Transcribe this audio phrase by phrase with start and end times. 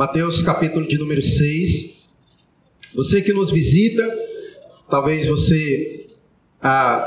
[0.00, 2.08] Mateus capítulo de número 6.
[2.94, 4.02] Você que nos visita,
[4.88, 6.06] talvez você
[6.58, 7.06] ah,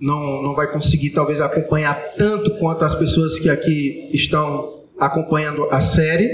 [0.00, 5.80] não, não vai conseguir talvez acompanhar tanto quanto as pessoas que aqui estão acompanhando a
[5.80, 6.28] série,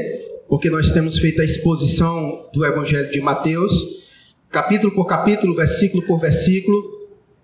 [0.48, 3.74] porque nós temos feito a exposição do Evangelho de Mateus,
[4.50, 6.82] capítulo por capítulo, versículo por versículo,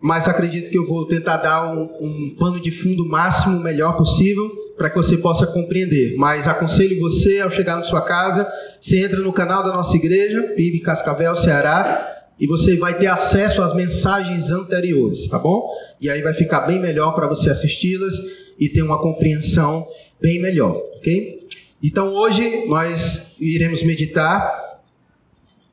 [0.05, 4.51] mas acredito que eu vou tentar dar um, um pano de fundo máximo, melhor possível,
[4.77, 6.15] para que você possa compreender.
[6.19, 8.47] Mas aconselho você, ao chegar na sua casa,
[8.79, 13.63] você entra no canal da nossa igreja, PIB Cascavel, Ceará, e você vai ter acesso
[13.63, 15.67] às mensagens anteriores, tá bom?
[15.99, 18.15] E aí vai ficar bem melhor para você assisti-las
[18.61, 19.87] e ter uma compreensão
[20.21, 21.49] bem melhor, ok?
[21.83, 24.83] Então hoje nós iremos meditar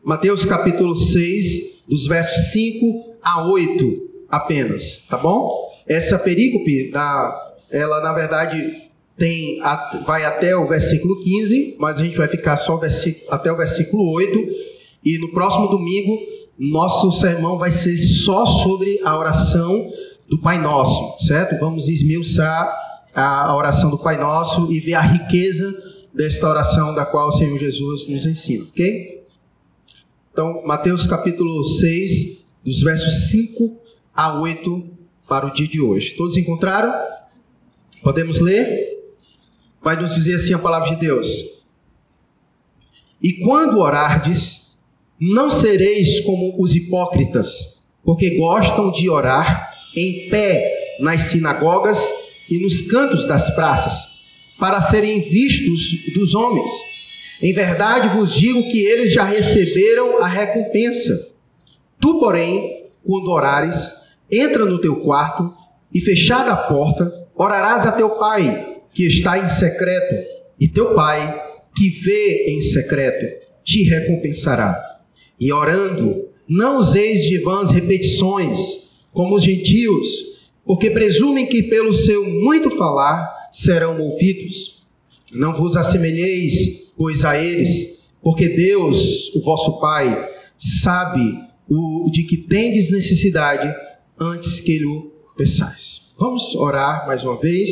[0.02, 5.70] Mateus capítulo 6, dos versos 5 a 8 apenas, tá bom?
[5.86, 9.62] Essa perícope, da, ela na verdade tem,
[10.06, 12.80] vai até o versículo 15, mas a gente vai ficar só
[13.30, 14.40] até o versículo 8.
[15.04, 16.18] E no próximo domingo,
[16.58, 19.92] nosso sermão vai ser só sobre a oração
[20.30, 21.60] do Pai Nosso, certo?
[21.60, 22.74] Vamos esmiuçar
[23.14, 25.74] a oração do Pai Nosso e ver a riqueza
[26.14, 29.24] desta oração da qual o Senhor Jesus nos ensina, ok?
[30.32, 33.81] Então, Mateus capítulo 6, dos versos 5
[34.22, 34.88] a 8
[35.28, 36.16] para o dia de hoje.
[36.16, 36.94] Todos encontraram?
[38.04, 38.68] Podemos ler?
[39.82, 41.66] Vai nos dizer assim a palavra de Deus.
[43.20, 44.78] E quando orardes,
[45.20, 52.00] não sereis como os hipócritas, porque gostam de orar em pé nas sinagogas
[52.48, 54.22] e nos cantos das praças,
[54.60, 56.70] para serem vistos dos homens.
[57.42, 61.34] Em verdade vos digo que eles já receberam a recompensa.
[62.00, 64.01] Tu, porém, quando orares,
[64.32, 65.54] entra no teu quarto
[65.94, 70.28] e, fechada a porta, orarás a teu pai, que está em secreto,
[70.60, 71.42] e teu pai,
[71.76, 74.80] que vê em secreto, te recompensará.
[75.40, 78.60] E orando, não useis de vãs repetições,
[79.12, 80.08] como os gentios,
[80.66, 84.86] porque presumem que pelo seu muito falar serão ouvidos.
[85.34, 91.40] Não vos assemelheis, pois, a eles, porque Deus, o vosso Pai, sabe
[91.70, 93.74] o de que tendes necessidade
[94.22, 96.14] antes que lhe peçais.
[96.20, 97.72] Vamos orar mais uma vez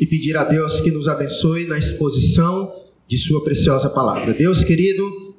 [0.00, 2.74] e pedir a Deus que nos abençoe na exposição
[3.06, 4.34] de Sua preciosa palavra.
[4.34, 5.36] Deus querido,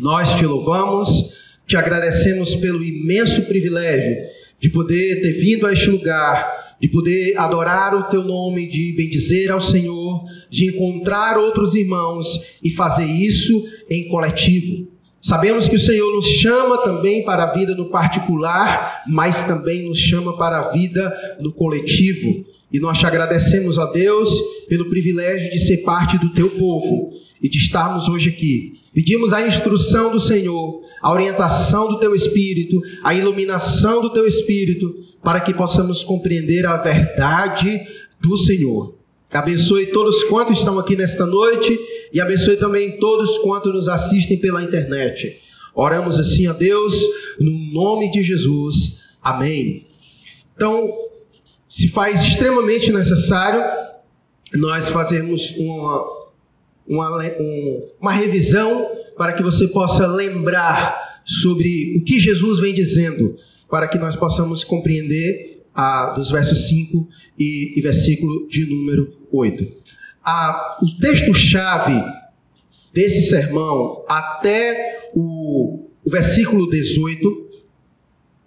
[0.00, 1.34] nós te louvamos,
[1.66, 4.14] te agradecemos pelo imenso privilégio
[4.60, 9.50] de poder ter vindo a este lugar, de poder adorar o teu nome, de bendizer
[9.50, 12.26] ao Senhor, de encontrar outros irmãos
[12.62, 14.93] e fazer isso em coletivo.
[15.24, 19.96] Sabemos que o Senhor nos chama também para a vida no particular, mas também nos
[19.96, 22.44] chama para a vida no coletivo.
[22.70, 24.28] E nós te agradecemos a Deus
[24.68, 27.10] pelo privilégio de ser parte do teu povo
[27.42, 28.82] e de estarmos hoje aqui.
[28.92, 34.94] Pedimos a instrução do Senhor, a orientação do teu espírito, a iluminação do teu espírito,
[35.22, 37.80] para que possamos compreender a verdade
[38.20, 38.94] do Senhor.
[39.34, 41.76] Abençoe todos quantos estão aqui nesta noite
[42.12, 45.40] e abençoe também todos quantos nos assistem pela internet.
[45.74, 46.94] Oramos assim a Deus,
[47.40, 49.16] no nome de Jesus.
[49.20, 49.86] Amém.
[50.54, 50.88] Então,
[51.68, 53.60] se faz extremamente necessário
[54.54, 56.06] nós fazermos uma,
[56.86, 57.22] uma,
[58.00, 63.36] uma revisão para que você possa lembrar sobre o que Jesus vem dizendo,
[63.68, 67.08] para que nós possamos compreender a, dos versos 5
[67.38, 69.84] e, e versículo de número 8
[70.24, 72.02] a, o texto-chave
[72.92, 77.44] desse sermão até o, o versículo 18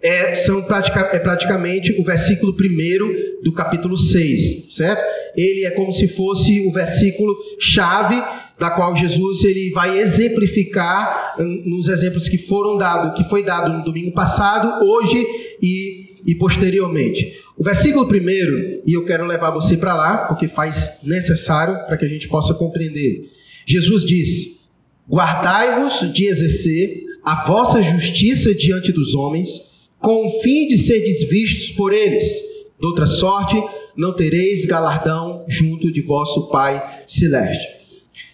[0.00, 5.02] é, são pratica, é praticamente o versículo 1 do capítulo 6, certo?
[5.36, 8.22] Ele é como se fosse o versículo chave
[8.58, 13.84] da qual Jesus ele vai exemplificar nos exemplos que foram dados, que foi dado no
[13.84, 15.24] domingo passado, hoje
[15.62, 17.40] e, e posteriormente.
[17.56, 22.04] O versículo primeiro, e eu quero levar você para lá, porque faz necessário para que
[22.04, 23.30] a gente possa compreender.
[23.66, 24.68] Jesus disse:
[25.08, 31.70] Guardai-vos de exercer a vossa justiça diante dos homens, com o fim de seres vistos
[31.70, 32.24] por eles.
[32.80, 33.56] De outra sorte,
[33.96, 37.66] não tereis galardão junto de vosso Pai celeste.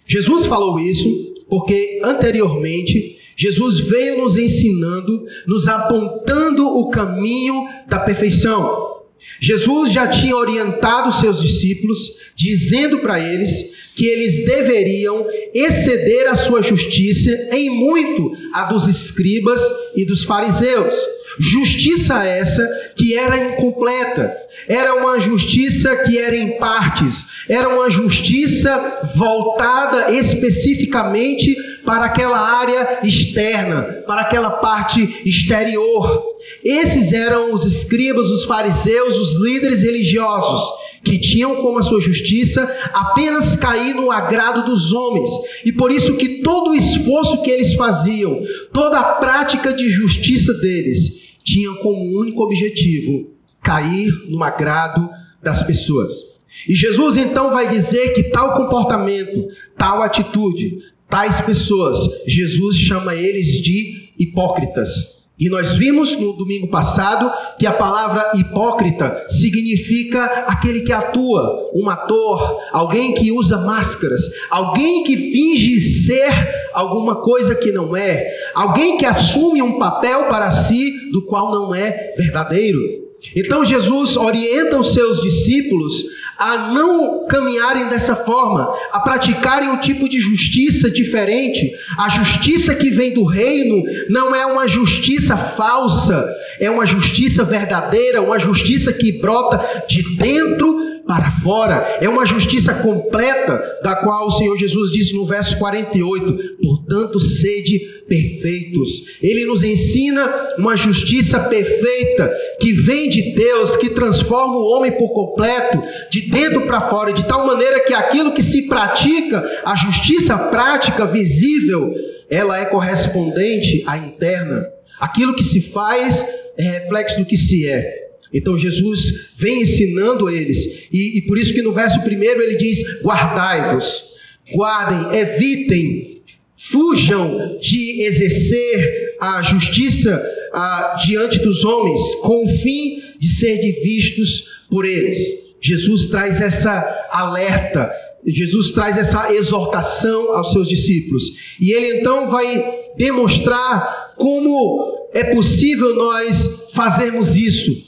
[0.05, 8.95] Jesus falou isso porque anteriormente Jesus veio nos ensinando, nos apontando o caminho da perfeição.
[9.41, 16.61] Jesus já tinha orientado seus discípulos, dizendo para eles que eles deveriam exceder a sua
[16.61, 19.61] justiça em muito a dos escribas
[19.95, 20.95] e dos fariseus.
[21.39, 22.65] Justiça essa
[22.95, 24.33] que era incompleta,
[24.67, 31.55] era uma justiça que era em partes, era uma justiça voltada especificamente
[31.85, 36.23] para aquela área externa, para aquela parte exterior.
[36.63, 42.63] Esses eram os escribas, os fariseus, os líderes religiosos que tinham como a sua justiça
[42.91, 45.29] apenas cair no agrado dos homens.
[45.63, 48.41] E por isso que todo o esforço que eles faziam,
[48.73, 53.29] toda a prática de justiça deles, tinham como único objetivo
[53.61, 55.07] cair no agrado
[55.43, 56.35] das pessoas.
[56.67, 59.47] E Jesus então vai dizer que tal comportamento,
[59.77, 60.79] tal atitude,
[61.09, 61.97] tais pessoas,
[62.27, 65.15] Jesus chama eles de hipócritas.
[65.37, 67.29] E nós vimos no domingo passado
[67.59, 75.03] que a palavra hipócrita significa aquele que atua, um ator, alguém que usa máscaras, alguém
[75.03, 76.31] que finge ser
[76.73, 81.75] alguma coisa que não é, alguém que assume um papel para si do qual não
[81.75, 83.04] é verdadeiro.
[83.35, 86.03] Então Jesus orienta os seus discípulos
[86.37, 91.71] a não caminharem dessa forma, a praticarem um tipo de justiça diferente.
[91.97, 96.25] A justiça que vem do reino não é uma justiça falsa,
[96.59, 101.97] é uma justiça verdadeira, uma justiça que brota de dentro para fora.
[102.01, 107.79] É uma justiça completa, da qual o Senhor Jesus disse no verso 48: portanto, sede
[108.07, 109.17] perfeitos.
[109.21, 110.25] Ele nos ensina
[110.57, 116.61] uma justiça perfeita que vem de Deus, que transforma o homem por completo, de dentro
[116.61, 121.93] para fora, de tal maneira que aquilo que se pratica, a justiça prática, visível,
[122.29, 124.65] ela é correspondente à interna.
[124.99, 126.23] Aquilo que se faz
[126.57, 128.04] é reflexo do que se é.
[128.33, 133.01] Então Jesus vem ensinando eles, e, e por isso que no verso primeiro ele diz:
[133.01, 134.15] guardai-vos,
[134.53, 136.21] guardem, evitem,
[136.57, 140.21] fujam de exercer a justiça
[140.53, 145.45] a, diante dos homens, com o fim de ser vistos por eles.
[145.61, 147.91] Jesus traz essa alerta,
[148.25, 151.23] Jesus traz essa exortação aos seus discípulos,
[151.59, 152.63] e ele então vai
[152.97, 157.84] demonstrar como é possível nós fazermos isso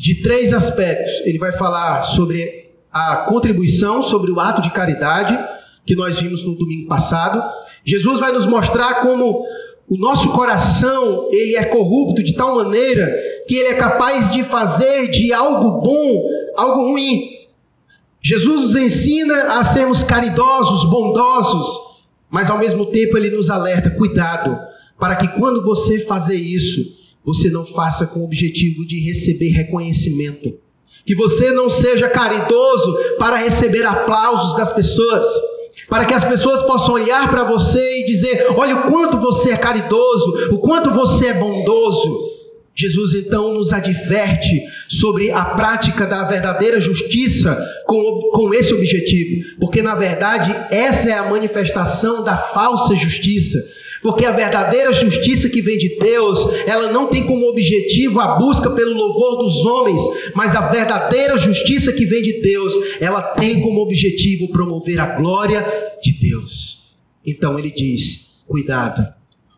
[0.00, 1.26] de três aspectos.
[1.26, 5.38] Ele vai falar sobre a contribuição, sobre o ato de caridade,
[5.86, 7.42] que nós vimos no domingo passado.
[7.84, 9.44] Jesus vai nos mostrar como
[9.88, 13.12] o nosso coração, ele é corrupto de tal maneira
[13.46, 16.22] que ele é capaz de fazer de algo bom
[16.56, 17.40] algo ruim.
[18.22, 24.58] Jesus nos ensina a sermos caridosos, bondosos, mas ao mesmo tempo ele nos alerta: cuidado,
[24.98, 30.58] para que quando você fazer isso, você não faça com o objetivo de receber reconhecimento.
[31.04, 35.26] Que você não seja caridoso para receber aplausos das pessoas,
[35.88, 39.56] para que as pessoas possam olhar para você e dizer: olha o quanto você é
[39.56, 42.30] caridoso, o quanto você é bondoso.
[42.74, 49.82] Jesus então nos adverte sobre a prática da verdadeira justiça com, com esse objetivo, porque
[49.82, 53.58] na verdade essa é a manifestação da falsa justiça
[54.02, 58.70] porque a verdadeira justiça que vem de Deus, ela não tem como objetivo a busca
[58.70, 60.00] pelo louvor dos homens,
[60.34, 65.64] mas a verdadeira justiça que vem de Deus, ela tem como objetivo promover a glória
[66.02, 66.96] de Deus.
[67.26, 69.06] Então ele diz: cuidado,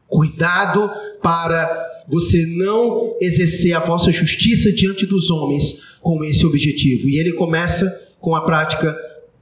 [0.08, 0.90] cuidado
[1.22, 7.08] para você não exercer a vossa justiça diante dos homens com esse objetivo.
[7.08, 7.86] E ele começa
[8.20, 8.94] com a prática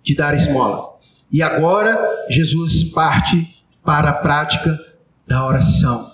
[0.02, 0.98] de dar esmola.
[1.32, 1.98] E agora
[2.28, 3.48] Jesus parte
[3.84, 4.78] para a prática
[5.30, 6.10] da oração.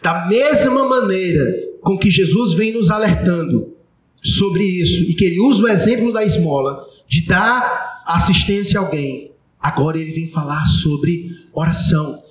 [0.00, 1.44] Da mesma maneira
[1.82, 3.74] com que Jesus vem nos alertando
[4.22, 9.32] sobre isso e que ele usa o exemplo da esmola, de dar assistência a alguém,
[9.60, 12.22] agora ele vem falar sobre oração.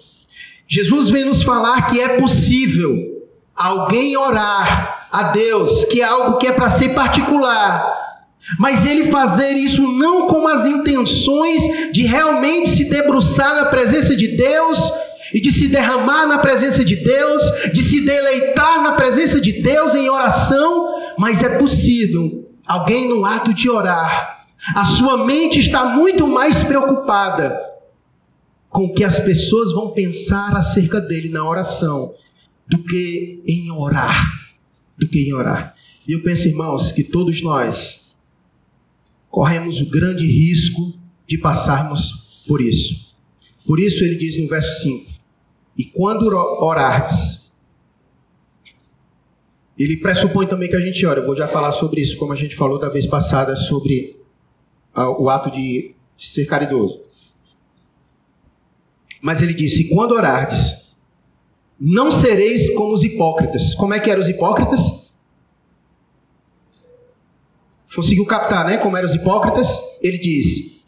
[0.65, 6.47] Jesus vem nos falar que é possível alguém orar a Deus, que é algo que
[6.47, 7.93] é para ser particular,
[8.57, 14.29] mas ele fazer isso não com as intenções de realmente se debruçar na presença de
[14.37, 14.79] Deus
[15.33, 19.93] e de se derramar na presença de Deus, de se deleitar na presença de Deus
[19.95, 26.27] em oração, mas é possível alguém no ato de orar, a sua mente está muito
[26.27, 27.61] mais preocupada
[28.69, 32.13] com o que as pessoas vão pensar acerca dele na oração
[32.67, 34.33] do que em orar,
[34.97, 35.75] do que em orar.
[36.07, 38.15] E eu penso, irmãos, que todos nós
[39.29, 43.15] corremos o grande risco de passarmos por isso.
[43.65, 45.11] Por isso ele diz no verso 5:
[45.77, 47.53] e quando orardes,
[49.77, 51.19] ele pressupõe também que a gente ora.
[51.19, 54.17] Eu vou já falar sobre isso, como a gente falou da vez passada sobre
[54.95, 57.01] o ato de ser caridoso.
[59.21, 60.95] Mas ele disse: quando orardes,
[61.79, 63.73] não sereis como os hipócritas.
[63.73, 65.13] Como é que eram os hipócritas?
[67.93, 68.77] Conseguiu captar, né?
[68.77, 69.77] Como eram os hipócritas?
[70.01, 70.85] Ele diz: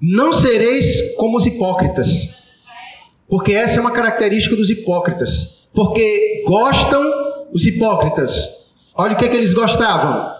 [0.00, 2.43] Não sereis como os hipócritas.
[3.34, 5.66] Porque essa é uma característica dos hipócritas.
[5.74, 7.02] Porque gostam
[7.52, 8.72] os hipócritas.
[8.94, 10.32] Olha o que, é que eles gostavam.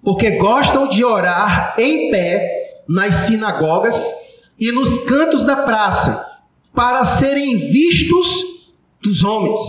[0.00, 4.00] Porque gostam de orar em pé nas sinagogas
[4.60, 6.24] e nos cantos da praça,
[6.72, 9.60] para serem vistos dos homens.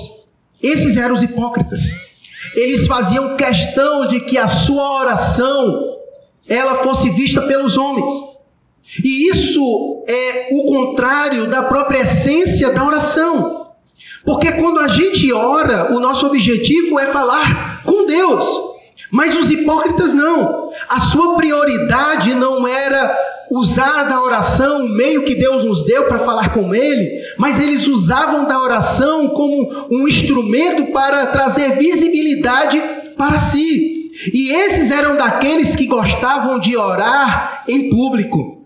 [0.61, 1.81] Esses eram os hipócritas.
[2.53, 5.97] Eles faziam questão de que a sua oração
[6.47, 8.37] ela fosse vista pelos homens.
[9.03, 13.67] E isso é o contrário da própria essência da oração.
[14.25, 18.45] Porque quando a gente ora, o nosso objetivo é falar com Deus.
[19.11, 20.71] Mas os hipócritas não.
[20.87, 23.17] A sua prioridade não era
[23.49, 27.87] usar da oração o meio que Deus nos deu para falar com Ele, mas eles
[27.87, 32.79] usavam da oração como um instrumento para trazer visibilidade
[33.17, 34.11] para si.
[34.33, 38.58] E esses eram daqueles que gostavam de orar em público.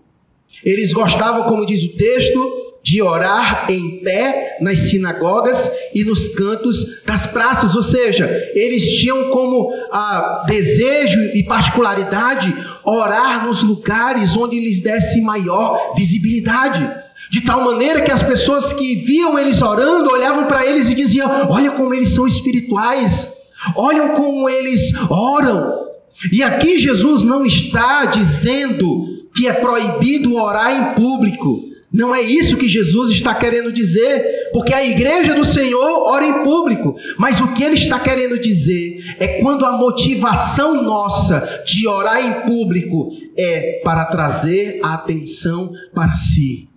[0.62, 7.02] Eles gostavam, como diz o texto, de orar em pé nas sinagogas e nos cantos
[7.06, 14.60] das praças, ou seja, eles tinham como ah, desejo e particularidade orar nos lugares onde
[14.60, 16.86] lhes desse maior visibilidade.
[17.30, 21.48] De tal maneira que as pessoas que viam eles orando olhavam para eles e diziam:
[21.48, 23.32] Olha como eles são espirituais,
[23.74, 25.84] olham como eles oram.
[26.30, 31.74] E aqui Jesus não está dizendo que é proibido orar em público.
[31.92, 36.42] Não é isso que Jesus está querendo dizer, porque a igreja do Senhor ora em
[36.42, 42.20] público, mas o que ele está querendo dizer é quando a motivação nossa de orar
[42.20, 46.68] em público é para trazer a atenção para si.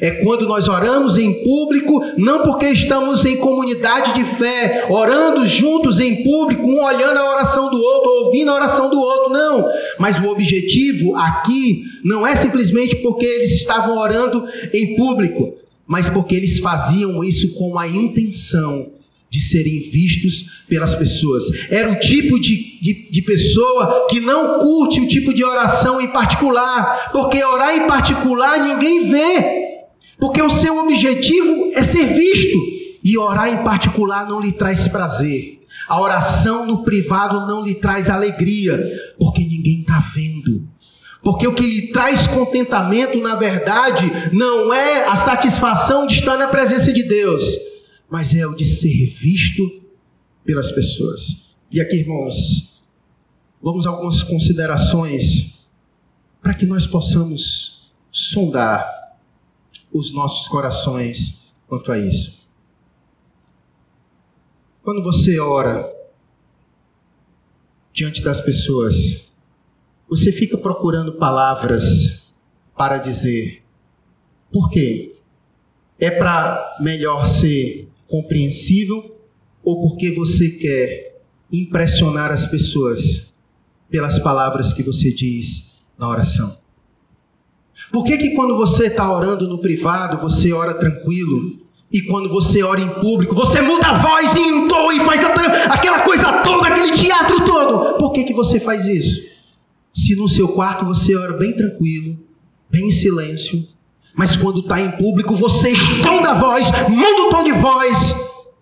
[0.00, 5.98] É quando nós oramos em público, não porque estamos em comunidade de fé, orando juntos
[5.98, 9.64] em público, um olhando a oração do outro, ouvindo a oração do outro, não.
[9.98, 15.54] Mas o objetivo aqui não é simplesmente porque eles estavam orando em público,
[15.86, 18.92] mas porque eles faziam isso com a intenção
[19.32, 21.44] de serem vistos pelas pessoas.
[21.70, 26.08] Era o tipo de, de, de, pessoa que não curte o tipo de oração em
[26.08, 29.71] particular, porque orar em particular ninguém vê.
[30.22, 32.56] Porque o seu objetivo é ser visto.
[33.02, 35.66] E orar em particular não lhe traz prazer.
[35.88, 38.80] A oração no privado não lhe traz alegria,
[39.18, 40.64] porque ninguém está vendo.
[41.24, 46.46] Porque o que lhe traz contentamento, na verdade, não é a satisfação de estar na
[46.46, 47.42] presença de Deus,
[48.08, 49.68] mas é o de ser visto
[50.44, 51.56] pelas pessoas.
[51.72, 52.80] E aqui, irmãos,
[53.60, 55.66] vamos a algumas considerações
[56.40, 59.01] para que nós possamos sondar
[59.92, 62.48] os nossos corações quanto a isso.
[64.82, 65.92] Quando você ora
[67.92, 69.32] diante das pessoas,
[70.08, 72.34] você fica procurando palavras
[72.76, 73.62] para dizer.
[74.50, 75.14] Por quê?
[75.98, 79.18] É para melhor ser compreensível
[79.62, 83.32] ou porque você quer impressionar as pessoas
[83.88, 86.61] pelas palavras que você diz na oração?
[87.92, 91.60] Por que, que quando você está orando no privado, você ora tranquilo?
[91.92, 95.20] E quando você ora em público, você muda a voz e entoa e faz
[95.68, 97.98] aquela coisa toda, aquele teatro todo.
[97.98, 99.20] Por que, que você faz isso?
[99.92, 102.18] Se no seu quarto você ora bem tranquilo,
[102.70, 103.62] bem em silêncio,
[104.14, 108.14] mas quando está em público você esconda a voz, muda o tom de voz,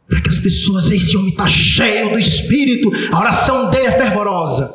[0.09, 4.75] para que as pessoas, esse homem está cheio do Espírito, a oração dele é fervorosa.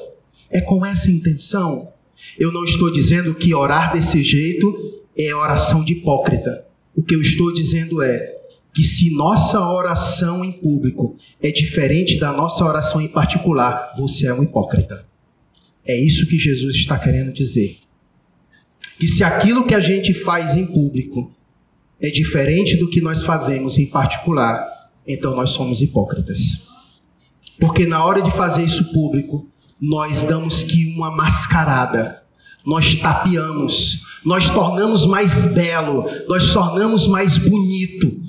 [0.49, 1.89] É com essa intenção
[2.37, 6.65] eu não estou dizendo que orar desse jeito é oração de hipócrita.
[6.95, 8.35] O que eu estou dizendo é
[8.73, 14.33] que se nossa oração em público é diferente da nossa oração em particular, você é
[14.33, 15.05] um hipócrita.
[15.85, 17.77] É isso que Jesus está querendo dizer.
[18.99, 21.33] Que se aquilo que a gente faz em público
[22.01, 26.67] é diferente do que nós fazemos em particular, então nós somos hipócritas.
[27.59, 29.47] Porque na hora de fazer isso público,
[29.79, 32.23] nós damos que uma mascarada,
[32.65, 38.19] nós tapeamos, nós tornamos mais belo, nós tornamos mais bonito,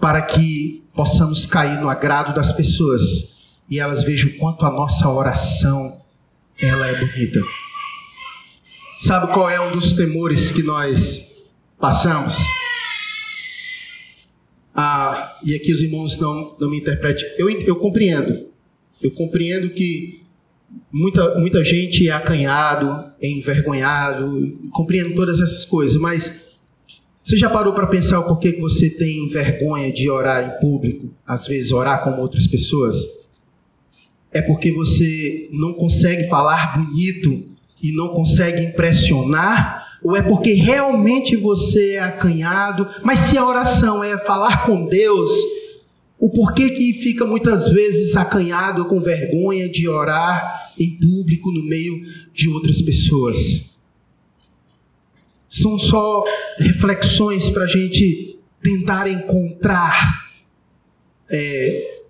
[0.00, 3.34] para que possamos cair no agrado das pessoas
[3.68, 6.00] e elas vejam quanto a nossa oração
[6.58, 7.40] ela é bonita.
[8.98, 11.44] Sabe qual é um dos temores que nós
[11.78, 12.36] passamos?
[14.74, 17.24] Ah, e aqui os irmãos não, não me interpretem.
[17.38, 18.48] Eu, eu compreendo.
[19.00, 20.23] Eu compreendo que
[20.92, 26.42] muita, muita gente é acanhado, é envergonhado, compreendo todas essas coisas, mas
[27.24, 31.08] Você já parou para pensar o porquê que você tem vergonha de orar em público,
[31.26, 32.96] às vezes orar como outras pessoas?
[34.30, 37.48] É porque você não consegue falar bonito
[37.82, 39.98] e não consegue impressionar?
[40.02, 42.86] Ou é porque realmente você é acanhado?
[43.02, 45.30] Mas se a oração é falar com Deus,
[46.18, 52.02] o porquê que fica muitas vezes acanhado com vergonha de orar em público no meio
[52.32, 53.78] de outras pessoas?
[55.48, 56.24] São só
[56.58, 60.30] reflexões para a gente tentar encontrar
[61.28, 62.02] é,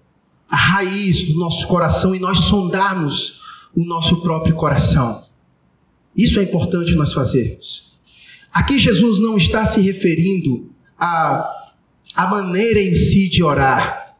[0.48, 3.42] a raiz do nosso coração e nós sondarmos
[3.74, 5.24] o nosso próprio coração.
[6.16, 7.98] Isso é importante nós fazermos.
[8.52, 11.63] Aqui Jesus não está se referindo à,
[12.14, 14.16] à maneira em si de orar,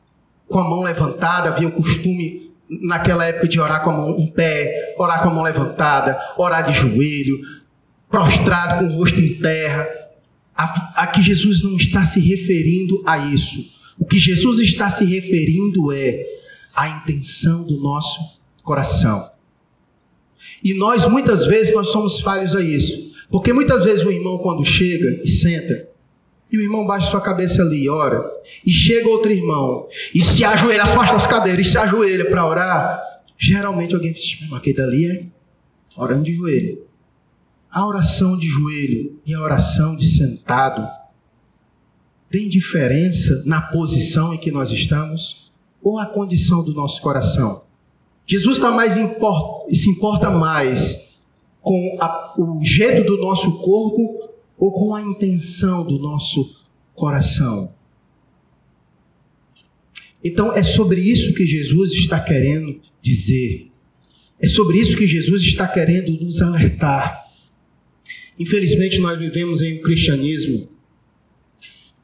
[0.49, 4.27] com a mão levantada, havia o costume naquela época de orar com a mão em
[4.27, 7.41] pé, orar com a mão levantada, orar de joelho,
[8.11, 9.87] prostrado com o rosto em terra.
[10.95, 13.75] Aqui Jesus não está se referindo a isso.
[13.99, 16.25] O que Jesus está se referindo é
[16.75, 19.31] a intenção do nosso coração.
[20.63, 23.13] E nós muitas vezes nós somos falhos a isso.
[23.31, 25.89] Porque muitas vezes o irmão quando chega e senta,
[26.51, 28.23] e o irmão baixa sua cabeça ali e ora,
[28.65, 33.03] e chega outro irmão e se ajoelha, afasta as cadeiras e se ajoelha para orar,
[33.37, 35.27] geralmente alguém diz, mas aquele dali é
[35.97, 36.85] orando de joelho.
[37.71, 40.89] A oração de joelho e a oração de sentado
[42.31, 47.63] tem diferença na posição em que nós estamos ou a condição do nosso coração?
[48.27, 51.21] Jesus está mais import, se importa mais
[51.61, 57.73] com a, o jeito do nosso corpo ou com a intenção do nosso coração?
[60.23, 63.71] Então é sobre isso que Jesus está querendo dizer.
[64.41, 67.25] É sobre isso que Jesus está querendo nos alertar.
[68.39, 70.69] Infelizmente, nós vivemos em um cristianismo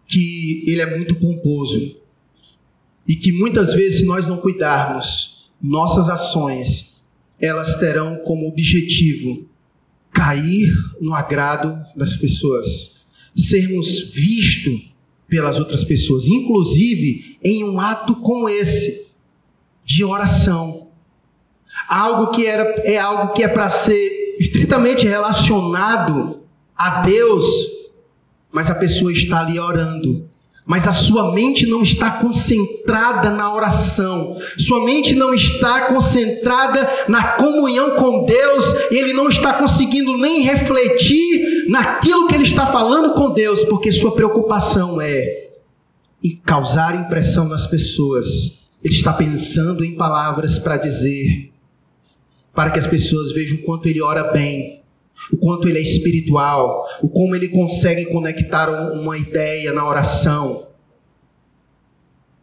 [0.07, 1.99] que ele é muito pomposo
[3.07, 6.91] e que muitas vezes, se nós não cuidarmos, nossas ações
[7.41, 9.50] elas terão como objetivo
[10.13, 14.91] cair no agrado das pessoas, sermos vistos
[15.29, 19.13] pelas outras pessoas, inclusive em um ato como esse
[19.85, 20.89] de oração.
[21.89, 26.41] Algo que era, é algo que é para ser estritamente relacionado
[26.77, 27.47] a Deus,
[28.51, 30.30] mas a pessoa está ali orando.
[30.67, 37.33] Mas a sua mente não está concentrada na oração, sua mente não está concentrada na
[37.33, 43.15] comunhão com Deus, e ele não está conseguindo nem refletir naquilo que ele está falando
[43.15, 45.49] com Deus, porque sua preocupação é
[46.23, 48.69] em causar impressão nas pessoas.
[48.83, 51.51] Ele está pensando em palavras para dizer,
[52.55, 54.80] para que as pessoas vejam quanto ele ora bem,
[55.33, 60.69] o quanto ele é espiritual, o como ele consegue conectar uma ideia na oração.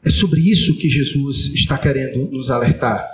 [0.04, 3.06] É sobre isso que Jesus está querendo nos alertar.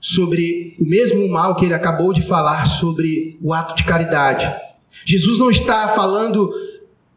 [0.00, 4.50] Sobre o mesmo mal que ele acabou de falar sobre o ato de caridade.
[5.04, 6.52] Jesus não está falando,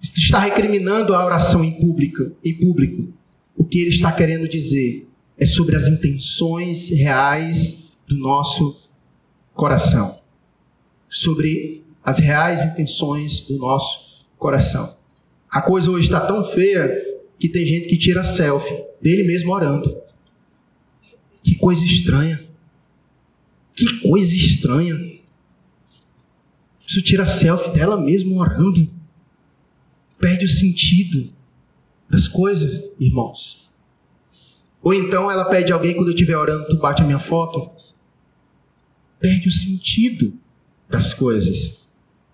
[0.01, 3.07] está recriminando a oração em público, em público.
[3.55, 8.89] O que ele está querendo dizer é sobre as intenções reais do nosso
[9.53, 10.17] coração,
[11.09, 14.97] sobre as reais intenções do nosso coração.
[15.49, 16.89] A coisa hoje está tão feia
[17.39, 19.97] que tem gente que tira selfie dele mesmo orando.
[21.43, 22.39] Que coisa estranha.
[23.73, 25.19] Que coisa estranha.
[26.85, 28.87] Isso tira selfie dela mesmo orando.
[30.19, 31.31] Perde o sentido
[32.09, 33.71] das coisas, irmãos.
[34.81, 37.71] Ou então ela pede alguém quando eu estiver orando, tu bate a minha foto
[39.19, 40.33] perde o sentido
[40.89, 41.87] das coisas.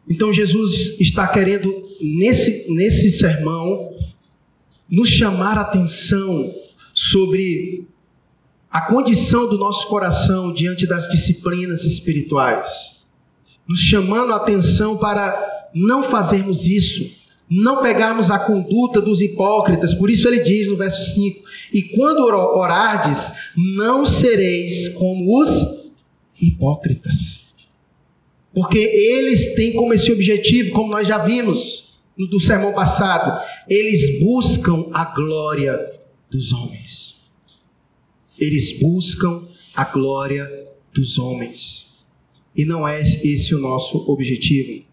[0.10, 3.94] Então Jesus está querendo, nesse, nesse sermão,
[4.90, 6.54] nos chamar a atenção
[6.94, 7.86] sobre
[8.72, 13.06] a condição do nosso coração diante das disciplinas espirituais.
[13.68, 17.10] Nos chamando a atenção para não fazermos isso,
[17.50, 19.94] não pegarmos a conduta dos hipócritas.
[19.94, 25.92] Por isso ele diz no verso 5: E quando orardes, não sereis como os
[26.40, 27.45] hipócritas.
[28.56, 34.22] Porque eles têm como esse objetivo, como nós já vimos no do sermão passado, eles
[34.22, 35.78] buscam a glória
[36.32, 37.34] dos homens.
[38.40, 40.50] Eles buscam a glória
[40.94, 42.08] dos homens.
[42.56, 44.86] E não é esse o nosso objetivo.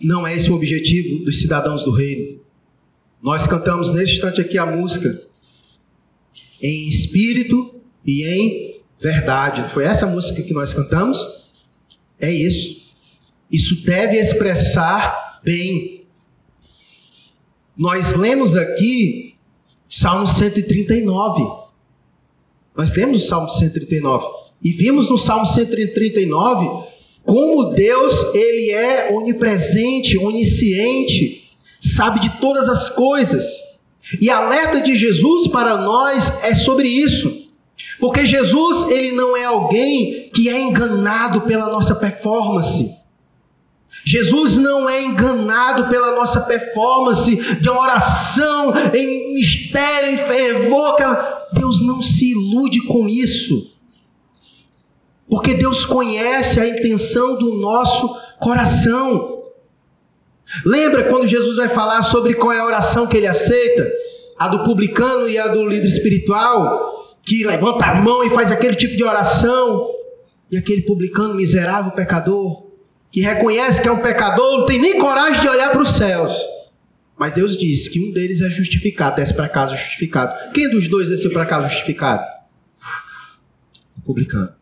[0.00, 2.40] Não é esse o objetivo dos cidadãos do reino.
[3.22, 5.28] Nós cantamos neste instante aqui a música
[6.60, 9.72] em espírito e em verdade.
[9.72, 11.52] Foi essa música que nós cantamos?
[12.20, 12.88] É isso.
[13.50, 16.04] Isso deve expressar bem.
[17.76, 19.36] Nós lemos aqui
[19.88, 21.68] Salmo 139.
[22.76, 24.26] Nós lemos o Salmo 139
[24.62, 26.88] e vimos no Salmo 139
[27.24, 33.44] como Deus ele é onipresente, onisciente, sabe de todas as coisas.
[34.20, 37.47] E a alerta de Jesus para nós é sobre isso.
[37.98, 42.96] Porque Jesus, ele não é alguém que é enganado pela nossa performance.
[44.04, 50.96] Jesus não é enganado pela nossa performance de uma oração em mistério, em fervor.
[51.52, 53.76] Deus não se ilude com isso.
[55.28, 59.42] Porque Deus conhece a intenção do nosso coração.
[60.64, 63.86] Lembra quando Jesus vai falar sobre qual é a oração que ele aceita?
[64.38, 66.97] A do publicano e a do líder espiritual,
[67.28, 69.86] que levanta a mão e faz aquele tipo de oração.
[70.50, 72.70] E aquele publicano miserável pecador,
[73.12, 76.34] que reconhece que é um pecador, não tem nem coragem de olhar para os céus.
[77.18, 80.52] Mas Deus diz que um deles é justificado, desce para casa justificado.
[80.52, 82.24] Quem dos dois desceu para casa justificado?
[83.98, 84.56] O publicano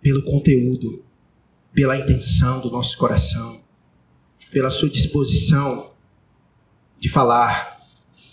[0.00, 1.04] pelo conteúdo,
[1.72, 3.60] pela intenção do nosso coração,
[4.50, 5.92] pela sua disposição
[6.98, 7.78] de falar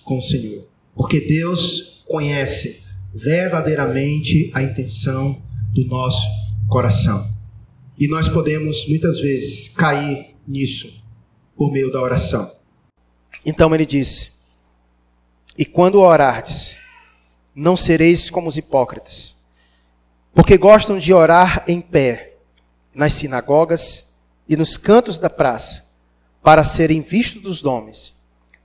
[0.04, 0.68] com o Senhor.
[0.96, 5.42] Porque Deus conhece verdadeiramente a intenção
[5.74, 6.26] do nosso
[6.68, 7.30] coração.
[7.98, 11.04] E nós podemos muitas vezes cair nisso
[11.56, 12.52] por meio da oração.
[13.46, 14.32] Então ele disse:
[15.58, 16.78] E quando orardes,
[17.56, 19.38] não sereis como os hipócritas
[20.38, 22.34] porque gostam de orar em pé
[22.94, 24.06] nas sinagogas
[24.48, 25.84] e nos cantos da praça,
[26.44, 28.14] para serem vistos dos homens.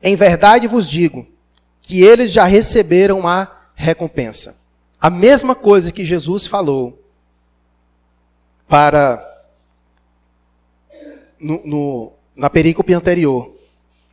[0.03, 1.27] Em verdade vos digo
[1.81, 4.57] que eles já receberam a recompensa.
[5.01, 6.99] A mesma coisa que Jesus falou
[8.69, 9.29] para
[11.39, 13.55] no, no, na perícope anterior,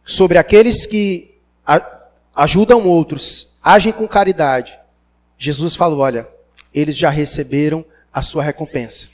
[0.03, 1.81] sobre aqueles que a,
[2.35, 4.77] ajudam outros, agem com caridade.
[5.37, 6.27] Jesus falou: olha,
[6.73, 9.07] eles já receberam a sua recompensa.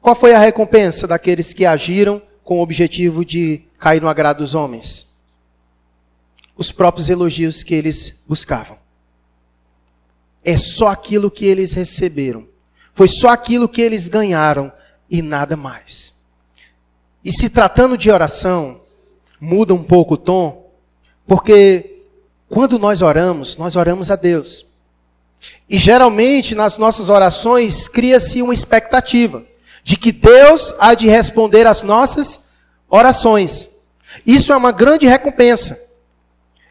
[0.00, 4.54] Qual foi a recompensa daqueles que agiram com o objetivo de cair no agrado dos
[4.54, 5.06] homens?
[6.56, 8.78] Os próprios elogios que eles buscavam.
[10.48, 12.48] É só aquilo que eles receberam.
[12.94, 14.72] Foi só aquilo que eles ganharam
[15.10, 16.14] e nada mais.
[17.22, 18.80] E se tratando de oração,
[19.38, 20.70] muda um pouco o tom,
[21.26, 22.02] porque
[22.48, 24.64] quando nós oramos, nós oramos a Deus.
[25.68, 29.44] E geralmente nas nossas orações cria-se uma expectativa
[29.84, 32.40] de que Deus há de responder às nossas
[32.88, 33.68] orações.
[34.24, 35.78] Isso é uma grande recompensa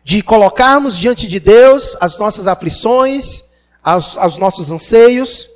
[0.03, 3.45] de colocarmos diante de Deus as nossas aflições,
[3.87, 5.49] as, os nossos anseios,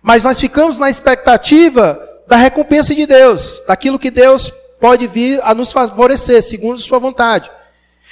[0.00, 5.52] mas nós ficamos na expectativa da recompensa de Deus, daquilo que Deus pode vir a
[5.52, 7.50] nos favorecer, segundo Sua vontade.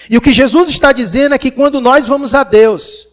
[0.09, 3.09] E o que Jesus está dizendo é que quando nós vamos a Deus,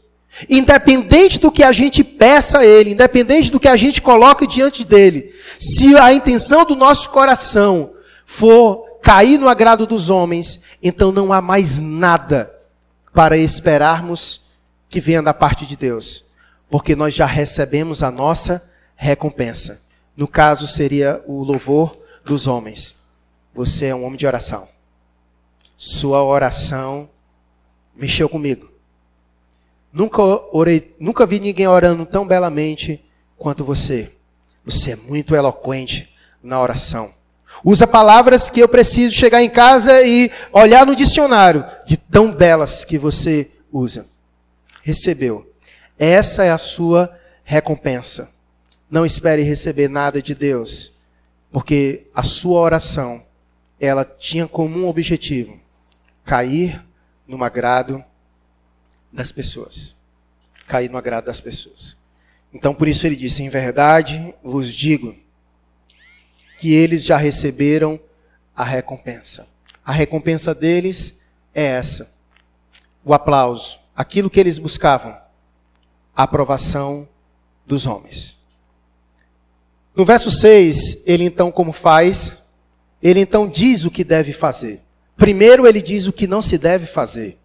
[0.47, 4.85] Independente do que a gente peça a Ele, independente do que a gente coloque diante
[4.85, 7.91] dele, se a intenção do nosso coração
[8.23, 12.53] for cair no agrado dos homens, então não há mais nada
[13.15, 14.41] para esperarmos
[14.87, 16.26] que venha da parte de Deus,
[16.69, 19.81] porque nós já recebemos a nossa recompensa.
[20.15, 22.95] No caso, seria o louvor dos homens.
[23.53, 24.67] Você é um homem de oração.
[25.75, 27.09] Sua oração
[27.95, 28.69] mexeu comigo.
[29.93, 33.03] Nunca orei, nunca vi ninguém orando tão belamente
[33.37, 34.11] quanto você.
[34.65, 37.13] Você é muito eloquente na oração.
[37.63, 42.85] Usa palavras que eu preciso chegar em casa e olhar no dicionário de tão belas
[42.85, 44.05] que você usa.
[44.83, 45.46] Recebeu.
[45.97, 48.29] Essa é a sua recompensa.
[48.89, 50.93] Não espere receber nada de Deus,
[51.51, 53.25] porque a sua oração,
[53.79, 55.59] ela tinha como um objetivo
[56.23, 56.83] cair
[57.27, 58.03] no agrado
[59.11, 59.95] das pessoas.
[60.67, 61.97] Cair no agrado das pessoas.
[62.53, 65.15] Então, por isso ele disse: Em verdade vos digo
[66.59, 67.99] que eles já receberam
[68.55, 69.47] a recompensa.
[69.85, 71.13] A recompensa deles
[71.53, 72.11] é essa:
[73.03, 75.17] o aplauso, aquilo que eles buscavam,
[76.17, 77.07] a aprovação
[77.63, 78.35] dos homens.
[79.95, 82.41] No verso 6, ele então, como faz?
[83.01, 84.81] Ele então diz o que deve fazer.
[85.15, 87.37] Primeiro, ele diz o que não se deve fazer.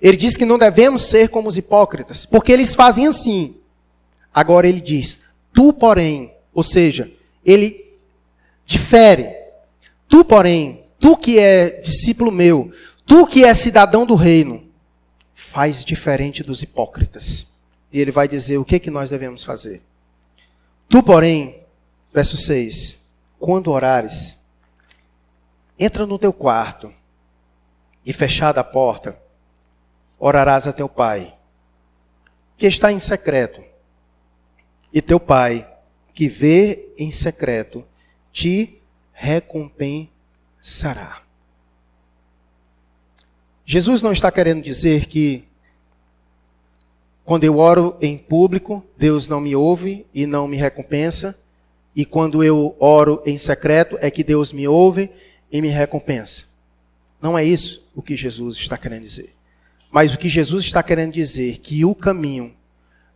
[0.00, 3.56] Ele diz que não devemos ser como os hipócritas, porque eles fazem assim.
[4.32, 5.20] Agora ele diz:
[5.52, 7.10] Tu, porém, ou seja,
[7.44, 7.92] ele
[8.64, 9.34] difere.
[10.08, 12.72] Tu, porém, tu que é discípulo meu,
[13.04, 14.64] tu que é cidadão do reino,
[15.34, 17.46] faz diferente dos hipócritas.
[17.92, 19.82] E ele vai dizer o que, que nós devemos fazer.
[20.88, 21.62] Tu, porém,
[22.12, 23.02] verso 6,
[23.38, 24.36] quando orares,
[25.78, 26.92] entra no teu quarto
[28.04, 29.18] e fechada a porta,
[30.18, 31.34] orarás a teu pai,
[32.56, 33.62] que está em secreto,
[34.92, 35.68] e teu pai,
[36.14, 37.84] que vê em secreto,
[38.32, 38.78] te
[39.12, 41.22] recompensará.
[43.64, 45.48] Jesus não está querendo dizer que
[47.24, 51.38] quando eu oro em público, Deus não me ouve e não me recompensa,
[51.94, 55.10] e quando eu oro em secreto, é que Deus me ouve
[55.50, 56.44] e me recompensa.
[57.20, 59.34] Não é isso o que Jesus está querendo dizer.
[59.90, 62.54] Mas o que Jesus está querendo dizer que o caminho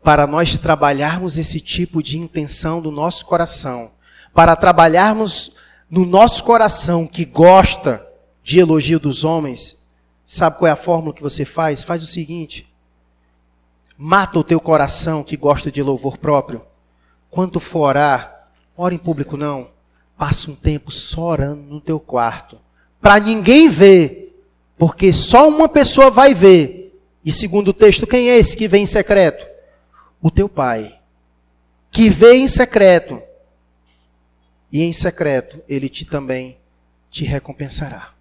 [0.06, 3.90] para nós trabalharmos esse tipo de intenção do nosso coração,
[4.32, 5.52] para trabalharmos
[5.90, 8.06] no nosso coração que gosta
[8.44, 9.76] de elogio dos homens,
[10.24, 11.82] sabe qual é a fórmula que você faz?
[11.82, 12.68] Faz o seguinte:
[13.96, 16.62] mata o teu coração que gosta de louvor próprio.
[17.30, 19.70] Quando for orar, ora em público não.
[20.16, 22.58] Passa um tempo só orando no teu quarto,
[23.00, 24.34] para ninguém ver,
[24.78, 26.98] porque só uma pessoa vai ver.
[27.24, 29.46] E segundo o texto, quem é esse que vem em secreto?
[30.22, 30.98] O teu pai,
[31.90, 33.22] que vê em secreto,
[34.72, 36.56] e em secreto ele te também
[37.10, 38.12] te recompensará.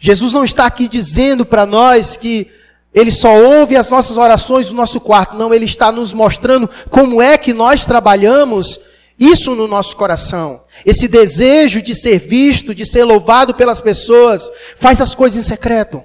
[0.00, 2.50] Jesus não está aqui dizendo para nós que
[2.96, 5.36] ele só ouve as nossas orações no nosso quarto.
[5.36, 8.80] Não, ele está nos mostrando como é que nós trabalhamos
[9.18, 10.62] isso no nosso coração.
[10.84, 16.02] Esse desejo de ser visto, de ser louvado pelas pessoas, faz as coisas em secreto.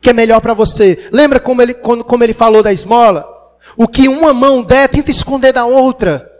[0.00, 1.06] Que é melhor para você.
[1.12, 3.28] Lembra como ele, como ele falou da esmola?
[3.76, 6.32] O que uma mão der, tenta esconder da outra.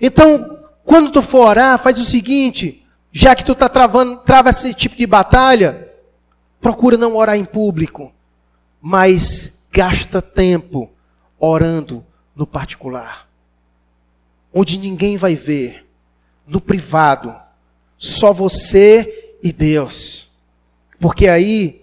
[0.00, 4.74] Então, quando tu for orar, faz o seguinte: já que tu está travando, trava esse
[4.74, 5.91] tipo de batalha,
[6.62, 8.10] procura não orar em público,
[8.80, 10.90] mas gasta tempo
[11.38, 12.02] orando
[12.34, 13.30] no particular
[14.52, 15.86] onde ninguém vai ver,
[16.46, 17.34] no privado,
[17.96, 20.28] só você e Deus.
[21.00, 21.82] Porque aí,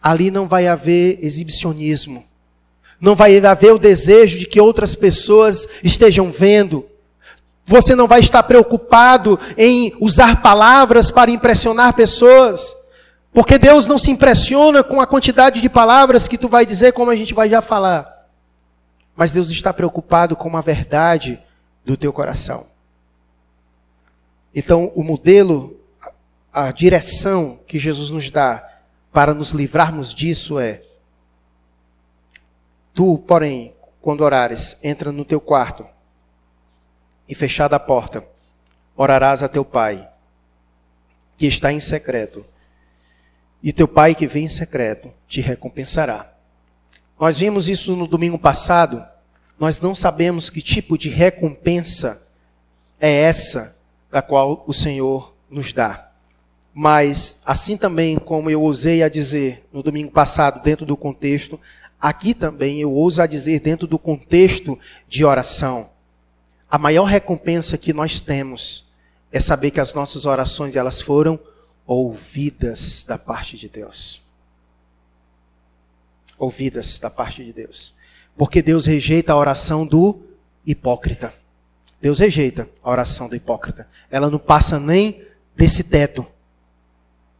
[0.00, 2.24] ali não vai haver exibicionismo,
[3.00, 6.86] não vai haver o desejo de que outras pessoas estejam vendo.
[7.66, 12.76] Você não vai estar preocupado em usar palavras para impressionar pessoas.
[13.34, 17.10] Porque Deus não se impressiona com a quantidade de palavras que tu vai dizer, como
[17.10, 18.28] a gente vai já falar.
[19.16, 21.42] Mas Deus está preocupado com a verdade
[21.84, 22.68] do teu coração.
[24.54, 25.76] Então, o modelo,
[26.52, 28.64] a direção que Jesus nos dá
[29.12, 30.82] para nos livrarmos disso é:
[32.94, 35.84] tu, porém, quando orares, entra no teu quarto
[37.28, 38.24] e fechada a porta,
[38.96, 40.08] orarás a teu pai,
[41.36, 42.46] que está em secreto,
[43.64, 46.32] e teu pai que vem em secreto te recompensará.
[47.18, 49.04] Nós vimos isso no domingo passado
[49.58, 52.22] nós não sabemos que tipo de recompensa
[53.00, 53.76] é essa
[54.10, 56.10] da qual o Senhor nos dá.
[56.72, 61.58] Mas, assim também como eu ousei a dizer no domingo passado, dentro do contexto,
[62.00, 65.88] aqui também eu ouso a dizer dentro do contexto de oração.
[66.68, 68.84] A maior recompensa que nós temos
[69.30, 71.38] é saber que as nossas orações elas foram
[71.86, 74.22] ouvidas da parte de Deus.
[76.38, 77.94] Ouvidas da parte de Deus.
[78.36, 80.22] Porque Deus rejeita a oração do
[80.66, 81.34] hipócrita.
[82.00, 83.88] Deus rejeita a oração do hipócrita.
[84.10, 85.22] Ela não passa nem
[85.56, 86.26] desse teto.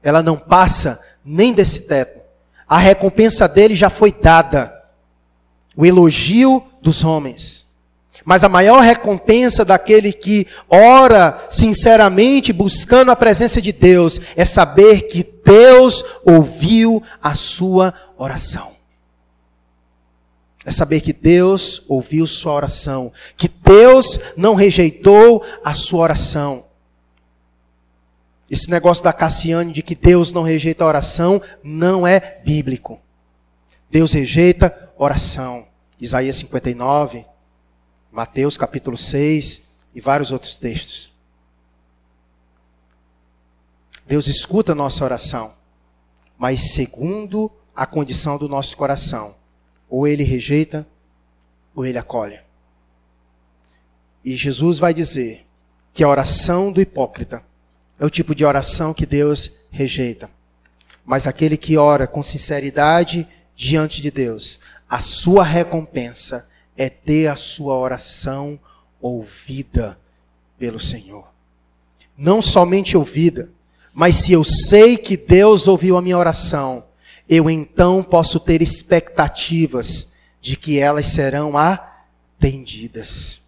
[0.02, 2.20] Ela não passa nem desse teto.
[2.66, 4.85] A recompensa dele já foi dada.
[5.76, 7.66] O elogio dos homens.
[8.25, 15.03] Mas a maior recompensa daquele que ora sinceramente buscando a presença de Deus é saber
[15.03, 18.75] que Deus ouviu a sua oração
[20.65, 26.65] é saber que Deus ouviu sua oração, que Deus não rejeitou a sua oração.
[28.51, 32.99] Esse negócio da Cassiane de que Deus não rejeita a oração não é bíblico.
[33.91, 35.67] Deus rejeita oração.
[36.01, 37.25] Isaías 59,
[38.14, 41.12] Mateus capítulo 6 e vários outros textos.
[44.07, 45.53] Deus escuta a nossa oração,
[46.38, 49.35] mas segundo a condição do nosso coração.
[49.90, 50.87] Ou ele rejeita,
[51.74, 52.38] ou ele acolhe.
[54.24, 55.44] E Jesus vai dizer
[55.92, 57.42] que a oração do hipócrita
[57.98, 60.31] é o tipo de oração que Deus rejeita.
[61.05, 67.37] Mas aquele que ora com sinceridade diante de Deus, a sua recompensa é ter a
[67.37, 68.59] sua oração
[69.01, 69.99] ouvida
[70.59, 71.27] pelo Senhor.
[72.17, 73.51] Não somente ouvida,
[73.93, 76.85] mas se eu sei que Deus ouviu a minha oração,
[77.29, 80.09] eu então posso ter expectativas
[80.41, 83.41] de que elas serão atendidas.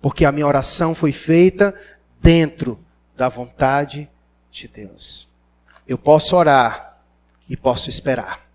[0.00, 1.74] Porque a minha oração foi feita
[2.20, 2.78] dentro
[3.16, 4.08] da vontade
[4.50, 5.28] de Deus.
[5.86, 6.98] Eu posso orar
[7.48, 8.46] e posso esperar.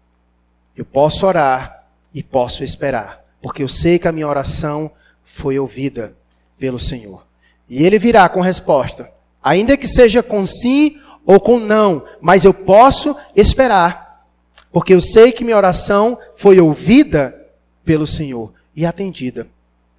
[0.76, 4.92] Eu posso orar e posso esperar, porque eu sei que a minha oração
[5.24, 6.16] foi ouvida
[6.58, 7.26] pelo Senhor.
[7.68, 12.54] E ele virá com resposta, ainda que seja com sim ou com não, mas eu
[12.54, 14.28] posso esperar,
[14.72, 17.38] porque eu sei que minha oração foi ouvida
[17.84, 19.48] pelo Senhor e atendida,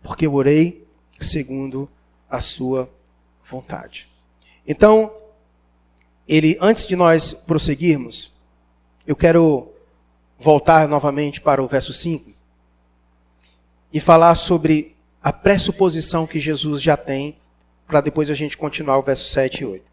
[0.02, 0.86] porque eu orei
[1.20, 1.88] segundo
[2.28, 2.90] a sua
[3.48, 4.08] vontade.
[4.66, 5.12] Então,
[6.26, 8.32] ele antes de nós prosseguirmos,
[9.06, 9.72] eu quero
[10.38, 12.31] voltar novamente para o verso 5
[13.92, 17.36] e falar sobre a pressuposição que Jesus já tem,
[17.86, 19.92] para depois a gente continuar o verso 7 e 8.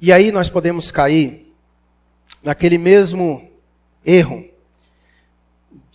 [0.00, 1.52] E aí nós podemos cair
[2.42, 3.50] naquele mesmo
[4.04, 4.48] erro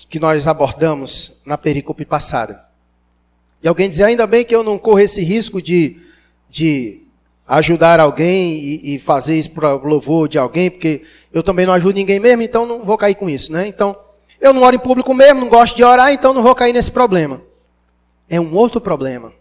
[0.10, 2.64] que nós abordamos na perícope passada.
[3.64, 6.00] E alguém dizer, ainda bem que eu não corro esse risco de,
[6.48, 7.02] de
[7.48, 11.96] ajudar alguém e, e fazer isso para louvor de alguém, porque eu também não ajudo
[11.96, 13.68] ninguém mesmo, então não vou cair com isso, né?
[13.68, 13.96] Então,
[14.42, 16.92] eu não oro em público mesmo, não gosto de orar, então não vou cair nesse
[16.92, 17.42] problema.
[18.30, 19.34] É um outro problema.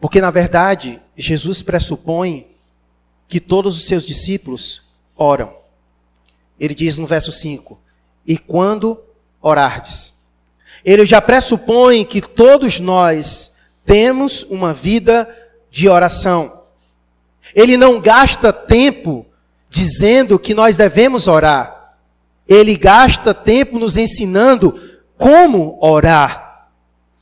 [0.00, 2.46] Porque, na verdade, Jesus pressupõe
[3.28, 4.82] que todos os seus discípulos
[5.16, 5.54] oram.
[6.58, 7.78] Ele diz no verso 5:
[8.26, 9.00] E quando
[9.40, 10.12] orardes.
[10.84, 13.52] Ele já pressupõe que todos nós
[13.86, 15.28] temos uma vida
[15.70, 16.53] de oração.
[17.54, 19.26] Ele não gasta tempo
[19.70, 21.94] dizendo que nós devemos orar.
[22.46, 24.80] Ele gasta tempo nos ensinando
[25.16, 26.68] como orar.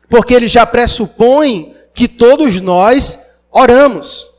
[0.08, 3.18] Porque ele já pressupõe que todos nós
[3.50, 4.30] oramos.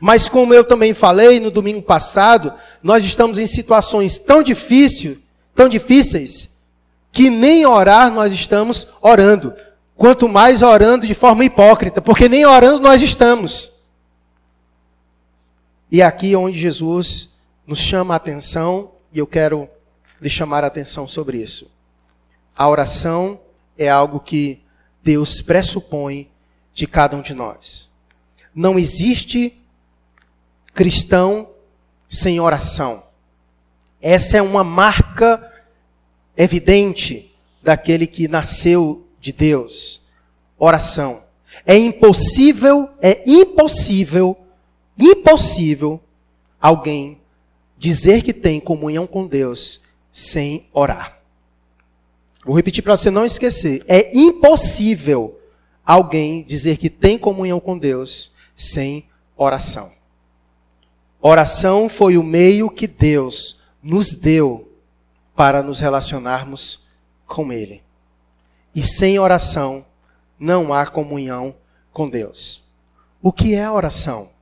[0.00, 5.18] Mas como eu também falei no domingo passado, nós estamos em situações tão difíceis,
[5.54, 6.50] tão difíceis,
[7.12, 9.54] que nem orar nós estamos orando.
[9.96, 13.70] Quanto mais orando de forma hipócrita, porque nem orando nós estamos.
[15.94, 17.28] E é aqui onde Jesus
[17.64, 19.70] nos chama a atenção, e eu quero
[20.20, 21.70] lhe chamar a atenção sobre isso.
[22.56, 23.38] A oração
[23.78, 24.60] é algo que
[25.04, 26.28] Deus pressupõe
[26.74, 27.88] de cada um de nós.
[28.52, 29.56] Não existe
[30.74, 31.48] cristão
[32.08, 33.04] sem oração.
[34.02, 35.48] Essa é uma marca
[36.36, 40.02] evidente daquele que nasceu de Deus.
[40.58, 41.22] Oração.
[41.64, 44.36] É impossível, é impossível,
[44.98, 46.00] impossível
[46.60, 47.20] alguém
[47.76, 49.80] dizer que tem comunhão com Deus
[50.12, 51.18] sem orar.
[52.44, 53.84] Vou repetir para você não esquecer.
[53.88, 55.40] É impossível
[55.84, 59.92] alguém dizer que tem comunhão com Deus sem oração.
[61.20, 64.70] Oração foi o meio que Deus nos deu
[65.34, 66.80] para nos relacionarmos
[67.26, 67.82] com Ele.
[68.74, 69.84] E sem oração
[70.38, 71.54] não há comunhão
[71.92, 72.62] com Deus.
[73.22, 74.33] O que é oração?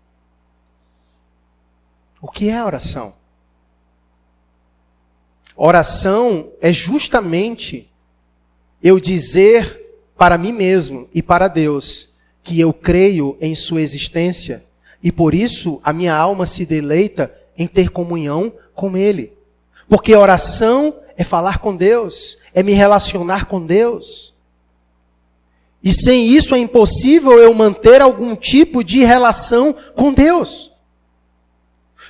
[2.22, 3.14] O que é oração?
[5.56, 7.90] Oração é justamente
[8.80, 9.80] eu dizer
[10.16, 12.11] para mim mesmo e para Deus
[12.44, 14.64] que eu creio em Sua existência
[15.02, 19.32] e por isso a minha alma se deleita em ter comunhão com Ele.
[19.88, 24.32] Porque oração é falar com Deus, é me relacionar com Deus.
[25.82, 30.71] E sem isso é impossível eu manter algum tipo de relação com Deus.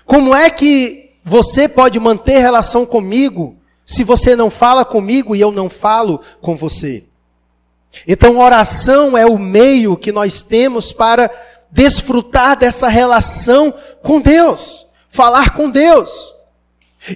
[0.06, 5.52] Como é que você pode manter relação comigo se você não fala comigo e eu
[5.52, 7.04] não falo com você?
[8.06, 11.30] Então, oração é o meio que nós temos para
[11.70, 16.32] desfrutar dessa relação com Deus, falar com Deus.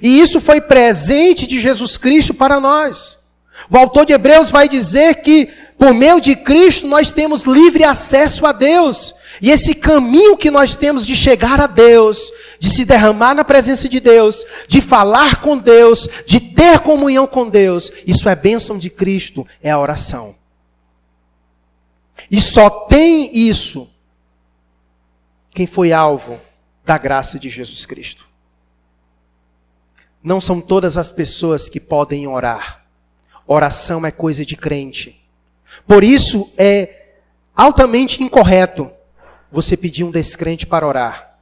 [0.03, 3.19] E isso foi presente de Jesus Cristo para nós.
[3.71, 8.45] O autor de Hebreus vai dizer que, por meio de Cristo, nós temos livre acesso
[8.47, 9.15] a Deus.
[9.41, 13.89] E esse caminho que nós temos de chegar a Deus, de se derramar na presença
[13.89, 18.89] de Deus, de falar com Deus, de ter comunhão com Deus, isso é bênção de
[18.89, 20.35] Cristo, é a oração.
[22.31, 23.89] E só tem isso
[25.51, 26.41] quem foi alvo
[26.85, 28.27] da graça de Jesus Cristo.
[30.23, 32.85] Não são todas as pessoas que podem orar.
[33.47, 35.21] Oração é coisa de crente.
[35.87, 37.13] Por isso é
[37.55, 38.91] altamente incorreto
[39.57, 41.39] você pedir um descrente para orar,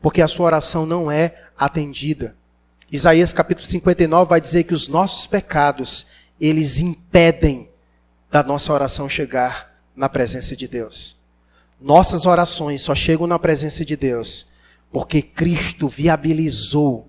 [0.00, 2.36] porque a sua oração não é atendida.
[2.88, 6.06] Isaías capítulo 59 vai dizer que os nossos pecados,
[6.40, 7.68] eles impedem
[8.30, 11.16] da nossa oração chegar na presença de Deus.
[11.80, 14.46] Nossas orações só chegam na presença de Deus
[14.92, 17.08] porque Cristo viabilizou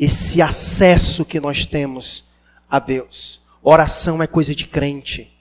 [0.00, 2.24] esse acesso que nós temos
[2.70, 3.42] a Deus.
[3.62, 5.31] Oração é coisa de crente.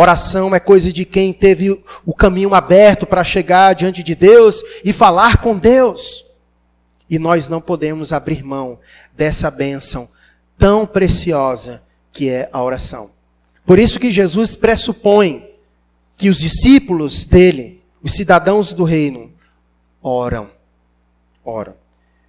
[0.00, 4.92] Oração é coisa de quem teve o caminho aberto para chegar diante de Deus e
[4.92, 6.24] falar com Deus.
[7.10, 8.78] E nós não podemos abrir mão
[9.16, 10.08] dessa bênção
[10.56, 11.82] tão preciosa
[12.12, 13.10] que é a oração.
[13.66, 15.50] Por isso que Jesus pressupõe
[16.16, 19.32] que os discípulos dele, os cidadãos do reino,
[20.00, 20.48] oram.
[21.44, 21.74] Oram.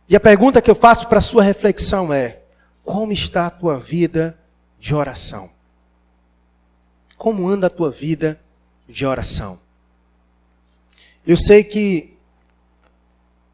[0.09, 2.39] E a pergunta que eu faço para sua reflexão é:
[2.83, 4.35] como está a tua vida
[4.79, 5.51] de oração?
[7.19, 8.39] Como anda a tua vida
[8.87, 9.59] de oração?
[11.27, 12.13] Eu sei que,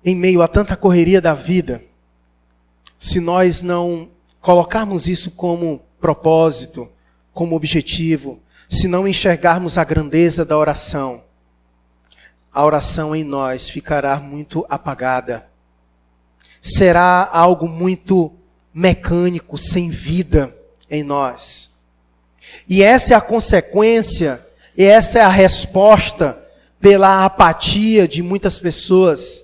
[0.05, 1.83] em meio a tanta correria da vida,
[2.99, 4.07] se nós não
[4.39, 6.87] colocarmos isso como propósito,
[7.33, 8.39] como objetivo,
[8.69, 11.23] se não enxergarmos a grandeza da oração,
[12.53, 15.49] a oração em nós ficará muito apagada.
[16.61, 18.31] Será algo muito
[18.71, 20.55] mecânico, sem vida
[20.87, 21.73] em nós.
[22.67, 24.45] E essa é a consequência,
[24.77, 26.37] e essa é a resposta
[26.79, 29.43] pela apatia de muitas pessoas.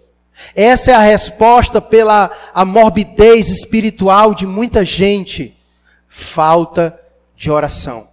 [0.56, 5.56] Essa é a resposta pela a morbidez espiritual de muita gente.
[6.08, 6.99] Falta
[7.36, 8.11] de oração.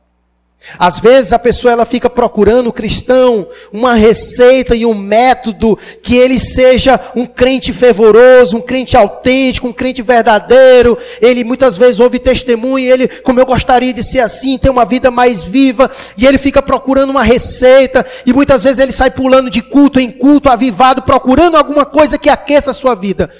[0.76, 6.16] Às vezes a pessoa ela fica procurando o cristão uma receita e um método que
[6.16, 10.98] ele seja um crente fervoroso, um crente autêntico, um crente verdadeiro.
[11.22, 15.10] Ele muitas vezes ouve testemunho, ele, como eu gostaria de ser assim, ter uma vida
[15.10, 19.62] mais viva, e ele fica procurando uma receita, e muitas vezes ele sai pulando de
[19.62, 23.30] culto em culto, avivado, procurando alguma coisa que aqueça a sua vida.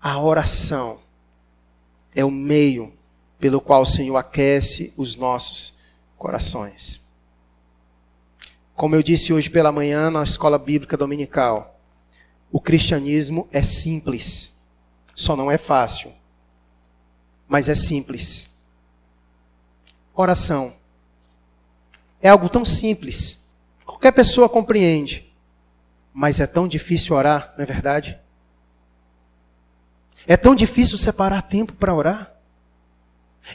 [0.00, 0.98] A oração
[2.14, 2.92] é o meio
[3.38, 5.79] pelo qual o Senhor aquece os nossos
[6.20, 7.00] corações.
[8.76, 11.80] Como eu disse hoje pela manhã na escola bíblica dominical,
[12.52, 14.54] o cristianismo é simples,
[15.14, 16.12] só não é fácil,
[17.48, 18.50] mas é simples.
[20.14, 20.74] Oração
[22.20, 23.40] é algo tão simples,
[23.86, 25.34] qualquer pessoa compreende,
[26.12, 28.18] mas é tão difícil orar, não é verdade?
[30.26, 32.39] É tão difícil separar tempo para orar.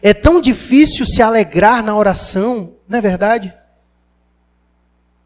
[0.02, 3.54] É tão difícil se alegrar na oração, não é verdade?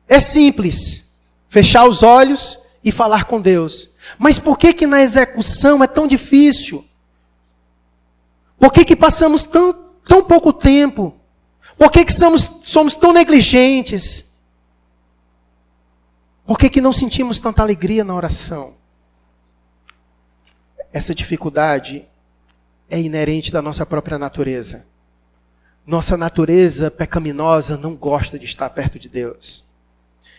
[0.07, 1.07] É simples.
[1.49, 3.89] Fechar os olhos e falar com Deus.
[4.17, 6.85] Mas por que que na execução é tão difícil?
[8.57, 9.73] Por que que passamos tão,
[10.07, 11.15] tão pouco tempo?
[11.77, 14.25] Por que que somos, somos tão negligentes?
[16.45, 18.73] Por que que não sentimos tanta alegria na oração?
[20.91, 22.08] Essa dificuldade
[22.89, 24.85] é inerente da nossa própria natureza.
[25.85, 29.65] Nossa natureza pecaminosa não gosta de estar perto de Deus.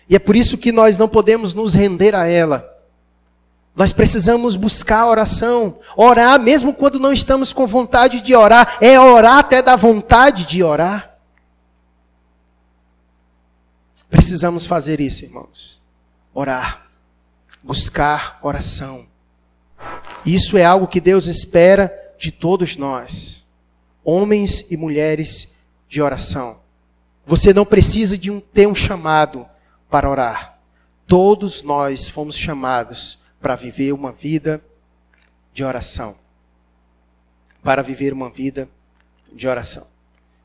[0.08, 2.68] E é por isso que nós não podemos nos render a ela.
[3.74, 8.98] Nós precisamos buscar a oração, orar mesmo quando não estamos com vontade de orar, é
[8.98, 11.16] orar até da vontade de orar.
[14.08, 15.80] Precisamos fazer isso, irmãos.
[16.34, 16.86] Orar,
[17.62, 19.06] buscar oração.
[20.26, 23.46] Isso é algo que Deus espera de todos nós,
[24.04, 25.48] homens e mulheres
[25.88, 26.60] de oração.
[27.26, 29.48] Você não precisa de um, ter um chamado
[29.88, 30.58] para orar.
[31.06, 34.62] Todos nós fomos chamados para viver uma vida
[35.54, 36.14] de oração.
[37.62, 38.68] Para viver uma vida
[39.32, 39.86] de oração.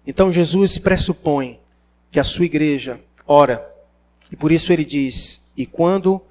[0.08, 1.60] Então Jesus pressupõe
[2.10, 3.70] que a sua igreja ora.
[4.32, 6.22] E por isso ele diz: E quando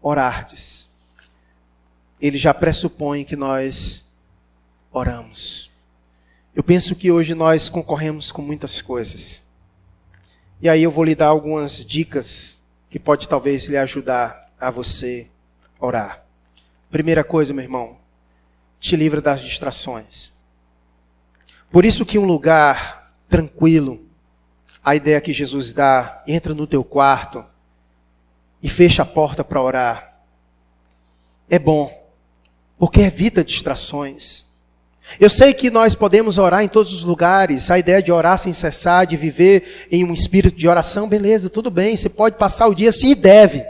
[0.00, 0.90] orardes,
[2.20, 4.01] ele já pressupõe que nós
[4.92, 5.70] oramos.
[6.54, 9.42] Eu penso que hoje nós concorremos com muitas coisas.
[10.60, 15.28] E aí eu vou lhe dar algumas dicas que pode talvez lhe ajudar a você
[15.80, 16.22] orar.
[16.90, 17.96] Primeira coisa, meu irmão,
[18.78, 20.30] te livra das distrações.
[21.70, 24.06] Por isso que um lugar tranquilo,
[24.84, 27.44] a ideia que Jesus dá, entra no teu quarto
[28.62, 30.22] e fecha a porta para orar.
[31.48, 32.12] É bom,
[32.78, 34.51] porque evita distrações.
[35.20, 38.52] Eu sei que nós podemos orar em todos os lugares, a ideia de orar sem
[38.52, 42.74] cessar, de viver em um espírito de oração, beleza, tudo bem, você pode passar o
[42.74, 43.64] dia assim e deve.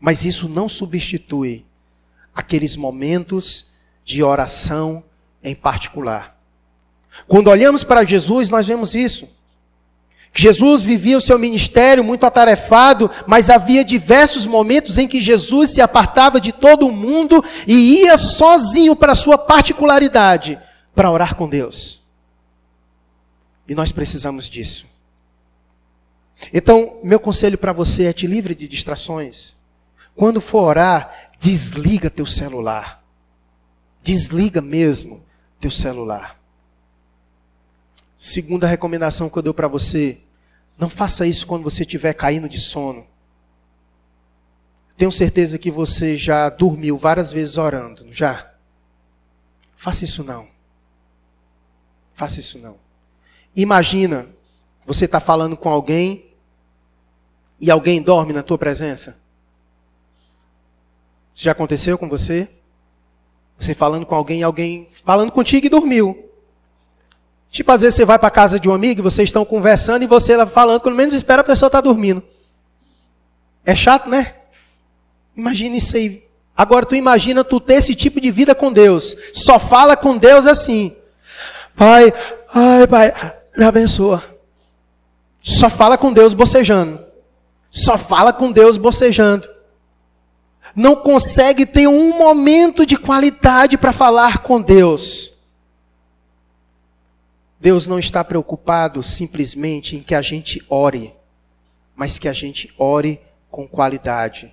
[0.00, 1.64] Mas isso não substitui
[2.34, 3.66] aqueles momentos
[4.04, 5.04] de oração
[5.42, 6.36] em particular.
[7.28, 9.28] Quando olhamos para Jesus, nós vemos isso.
[10.34, 15.82] Jesus vivia o seu ministério muito atarefado, mas havia diversos momentos em que Jesus se
[15.82, 20.58] apartava de todo o mundo e ia sozinho para a sua particularidade
[20.94, 22.02] para orar com Deus.
[23.68, 24.86] E nós precisamos disso.
[26.52, 29.54] Então, meu conselho para você é te livre de distrações.
[30.16, 33.02] Quando for orar, desliga teu celular.
[34.02, 35.22] Desliga mesmo
[35.60, 36.41] teu celular.
[38.24, 40.20] Segunda recomendação que eu dou para você:
[40.78, 43.04] não faça isso quando você estiver caindo de sono.
[44.96, 48.54] Tenho certeza que você já dormiu várias vezes orando, já?
[49.76, 50.46] Faça isso não.
[52.14, 52.76] Faça isso não.
[53.56, 54.28] Imagina,
[54.86, 56.30] você está falando com alguém
[57.60, 59.18] e alguém dorme na tua presença.
[61.34, 62.48] Isso já aconteceu com você?
[63.58, 66.31] Você falando com alguém, alguém falando contigo e dormiu.
[67.52, 70.06] Tipo, às vezes você vai para casa de um amigo e vocês estão conversando e
[70.06, 72.22] você lá falando, pelo menos espera a pessoa estar tá dormindo.
[73.62, 74.36] É chato, né?
[75.36, 76.24] Imagina isso aí.
[76.56, 79.14] Agora tu imagina tu ter esse tipo de vida com Deus.
[79.34, 80.96] Só fala com Deus assim.
[81.76, 82.10] Pai,
[82.54, 83.12] ai, pai,
[83.54, 84.24] me abençoa.
[85.42, 87.04] Só fala com Deus bocejando.
[87.70, 89.46] Só fala com Deus bocejando.
[90.74, 95.31] Não consegue ter um momento de qualidade para falar com Deus.
[97.62, 101.14] Deus não está preocupado simplesmente em que a gente ore,
[101.94, 104.52] mas que a gente ore com qualidade.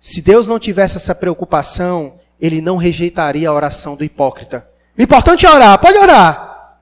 [0.00, 4.66] Se Deus não tivesse essa preocupação, ele não rejeitaria a oração do hipócrita.
[4.96, 6.80] O importante é orar, pode orar.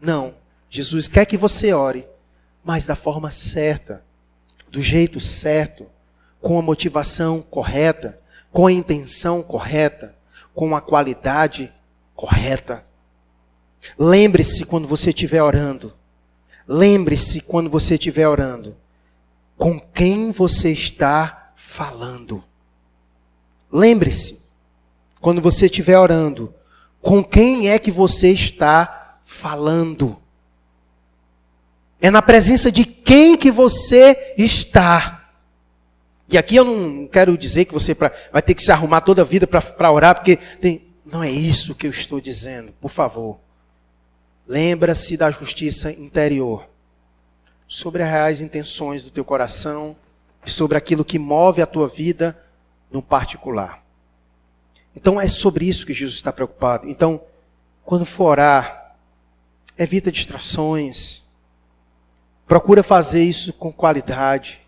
[0.00, 0.34] Não,
[0.68, 2.04] Jesus quer que você ore,
[2.64, 4.04] mas da forma certa,
[4.72, 5.86] do jeito certo,
[6.40, 8.18] com a motivação correta,
[8.50, 10.16] com a intenção correta,
[10.52, 11.72] com a qualidade
[12.12, 12.84] correta.
[13.98, 15.92] Lembre-se quando você estiver orando.
[16.66, 18.76] Lembre-se quando você estiver orando.
[19.56, 22.42] Com quem você está falando.
[23.70, 24.40] Lembre-se
[25.20, 26.54] quando você estiver orando.
[27.00, 30.16] Com quem é que você está falando?
[32.00, 35.30] É na presença de quem que você está.
[36.28, 39.24] E aqui eu não quero dizer que você vai ter que se arrumar toda a
[39.24, 43.38] vida para orar, porque tem, não é isso que eu estou dizendo, por favor.
[44.46, 46.68] Lembra-se da justiça interior,
[47.66, 49.96] sobre as reais intenções do teu coração
[50.44, 52.38] e sobre aquilo que move a tua vida
[52.90, 53.82] no particular.
[54.94, 56.88] Então é sobre isso que Jesus está preocupado.
[56.88, 57.20] Então,
[57.84, 58.96] quando for orar,
[59.76, 61.22] evita distrações.
[62.46, 64.60] Procura fazer isso com qualidade.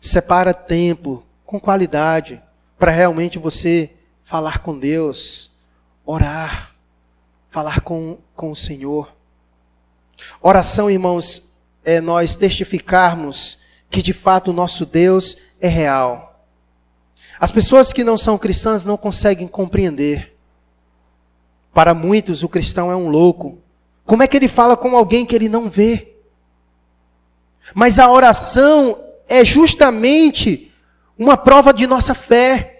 [0.00, 2.42] Separa tempo com qualidade
[2.78, 3.90] para realmente você
[4.24, 5.52] falar com Deus,
[6.04, 6.71] orar
[7.52, 9.14] falar com, com o Senhor.
[10.40, 11.52] Oração, irmãos,
[11.84, 13.58] é nós testificarmos
[13.90, 16.46] que de fato o nosso Deus é real.
[17.38, 20.34] As pessoas que não são cristãs não conseguem compreender.
[21.74, 23.58] Para muitos, o cristão é um louco.
[24.06, 26.14] Como é que ele fala com alguém que ele não vê?
[27.74, 28.98] Mas a oração
[29.28, 30.72] é justamente
[31.18, 32.71] uma prova de nossa fé.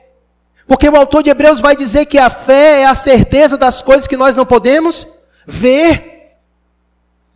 [0.73, 4.07] Porque o autor de Hebreus vai dizer que a fé é a certeza das coisas
[4.07, 5.07] que nós não podemos
[5.47, 6.33] ver.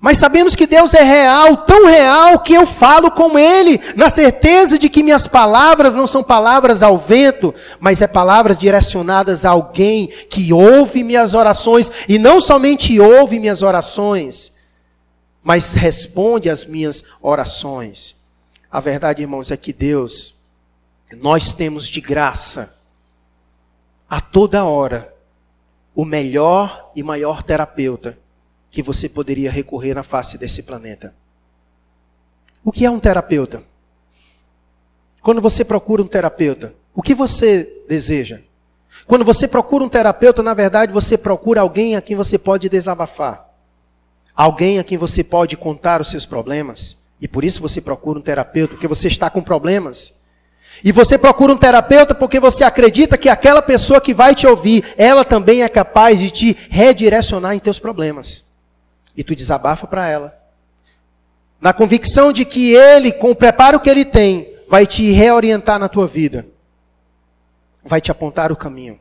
[0.01, 4.79] Mas sabemos que Deus é real, tão real que eu falo com Ele, na certeza
[4.79, 10.07] de que minhas palavras não são palavras ao vento, mas é palavras direcionadas a alguém
[10.31, 14.51] que ouve minhas orações, e não somente ouve minhas orações,
[15.45, 18.17] mas responde às minhas orações.
[18.73, 20.35] A verdade, irmãos, é que Deus,
[21.21, 22.76] nós temos de graça,
[24.09, 25.15] a toda hora
[25.95, 28.19] o melhor e maior terapeuta
[28.71, 31.15] que você poderia recorrer na face desse planeta.
[32.63, 33.63] O que é um terapeuta?
[35.23, 38.41] Quando você procura um terapeuta, o que você deseja?
[39.07, 43.49] Quando você procura um terapeuta, na verdade, você procura alguém a quem você pode desabafar.
[44.35, 46.97] Alguém a quem você pode contar os seus problemas.
[47.21, 50.13] E por isso você procura um terapeuta, porque você está com problemas.
[50.85, 54.85] E você procura um terapeuta porque você acredita que aquela pessoa que vai te ouvir,
[54.97, 58.45] ela também é capaz de te redirecionar em teus problemas.
[59.17, 60.39] E tu desabafa para ela.
[61.61, 65.89] Na convicção de que ele, com o preparo que ele tem, vai te reorientar na
[65.89, 66.47] tua vida.
[67.83, 68.99] Vai te apontar o caminho.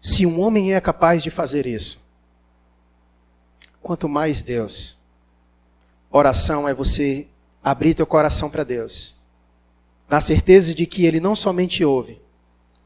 [0.00, 1.98] Se um homem é capaz de fazer isso,
[3.82, 4.96] quanto mais Deus.
[6.10, 7.26] Oração é você
[7.64, 9.21] abrir teu coração para Deus
[10.12, 12.20] na certeza de que Ele não somente ouve,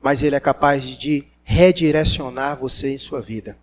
[0.00, 3.58] mas Ele é capaz de redirecionar você em sua vida.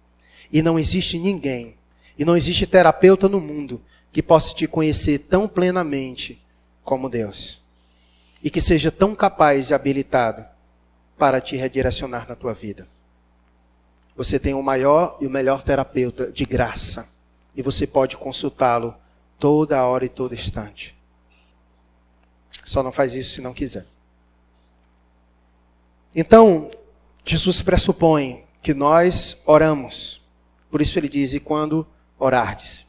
[0.52, 1.78] E não existe ninguém,
[2.20, 6.44] e não existe terapeuta no mundo que possa te conhecer tão plenamente
[6.84, 7.62] como Deus.
[8.44, 10.46] E que seja tão capaz e habilitado
[11.18, 12.86] para te redirecionar na tua vida.
[14.14, 17.08] Você tem o maior e o melhor terapeuta de graça.
[17.56, 18.94] E você pode consultá-lo
[19.40, 21.02] toda hora e todo instante.
[22.66, 23.86] Só não faz isso se não quiser.
[26.16, 26.72] Então,
[27.26, 30.22] Jesus pressupõe que nós oramos.
[30.70, 31.86] Por isso ele diz: e quando
[32.18, 32.86] orardes.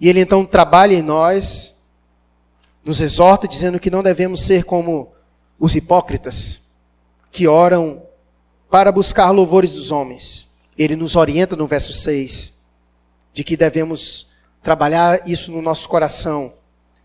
[0.00, 1.74] E ele então trabalha em nós,
[2.84, 5.12] nos exorta dizendo que não devemos ser como
[5.58, 6.60] os hipócritas,
[7.32, 8.02] que oram
[8.70, 10.46] para buscar louvores dos homens.
[10.76, 12.54] Ele nos orienta no verso 6
[13.32, 14.28] de que devemos
[14.62, 16.52] trabalhar isso no nosso coração,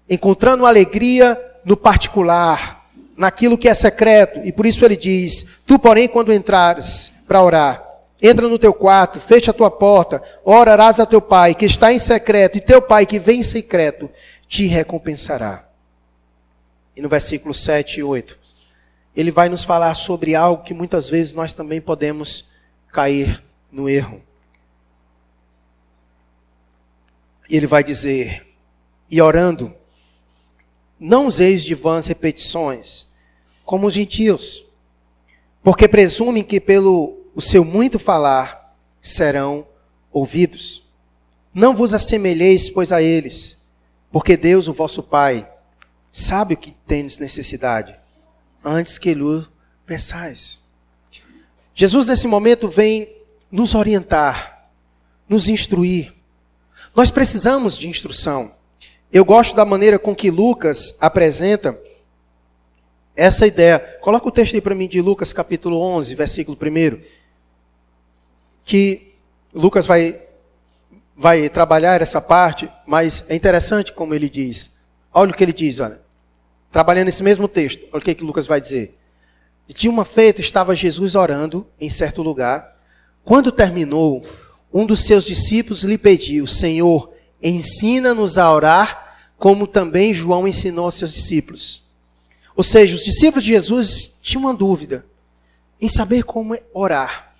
[0.09, 6.07] encontrando alegria no particular, naquilo que é secreto, e por isso ele diz: Tu, porém,
[6.07, 7.83] quando entrares para orar,
[8.21, 11.99] entra no teu quarto, fecha a tua porta, orarás a teu pai que está em
[11.99, 14.09] secreto, e teu pai que vem em secreto
[14.47, 15.67] te recompensará.
[16.95, 18.37] E no versículo 7 e 8,
[19.15, 22.49] ele vai nos falar sobre algo que muitas vezes nós também podemos
[22.91, 24.21] cair no erro.
[27.49, 28.47] E ele vai dizer:
[29.09, 29.73] E orando,
[31.03, 33.07] não useis de vãs repetições,
[33.65, 34.65] como os gentios,
[35.61, 39.67] porque presumem que pelo o seu muito falar serão
[40.13, 40.81] ouvidos.
[41.53, 43.57] Não vos assemelheis, pois, a eles,
[44.13, 45.49] porque Deus, o vosso Pai,
[46.09, 47.95] sabe o que tendes necessidade,
[48.63, 49.45] antes que lhe
[49.85, 50.61] peçais.
[51.75, 53.13] Jesus, nesse momento, vem
[53.51, 54.69] nos orientar,
[55.27, 56.13] nos instruir.
[56.95, 58.53] Nós precisamos de instrução.
[59.13, 61.79] Eu gosto da maneira com que Lucas apresenta
[63.15, 63.77] essa ideia.
[64.01, 66.99] Coloca o texto aí para mim de Lucas capítulo 11, versículo 1.
[68.65, 69.13] Que
[69.53, 70.19] Lucas vai,
[71.15, 74.71] vai trabalhar essa parte, mas é interessante como ele diz.
[75.13, 76.01] Olha o que ele diz, olha.
[76.71, 78.97] Trabalhando esse mesmo texto, olha o que, que Lucas vai dizer.
[79.67, 82.75] De uma feita estava Jesus orando em certo lugar.
[83.23, 84.25] Quando terminou,
[84.73, 89.02] um dos seus discípulos lhe pediu: Senhor, ensina-nos a orar,
[89.43, 91.83] como também João ensinou aos seus discípulos.
[92.55, 95.05] Ou seja, os discípulos de Jesus tinham uma dúvida
[95.81, 97.35] em saber como orar.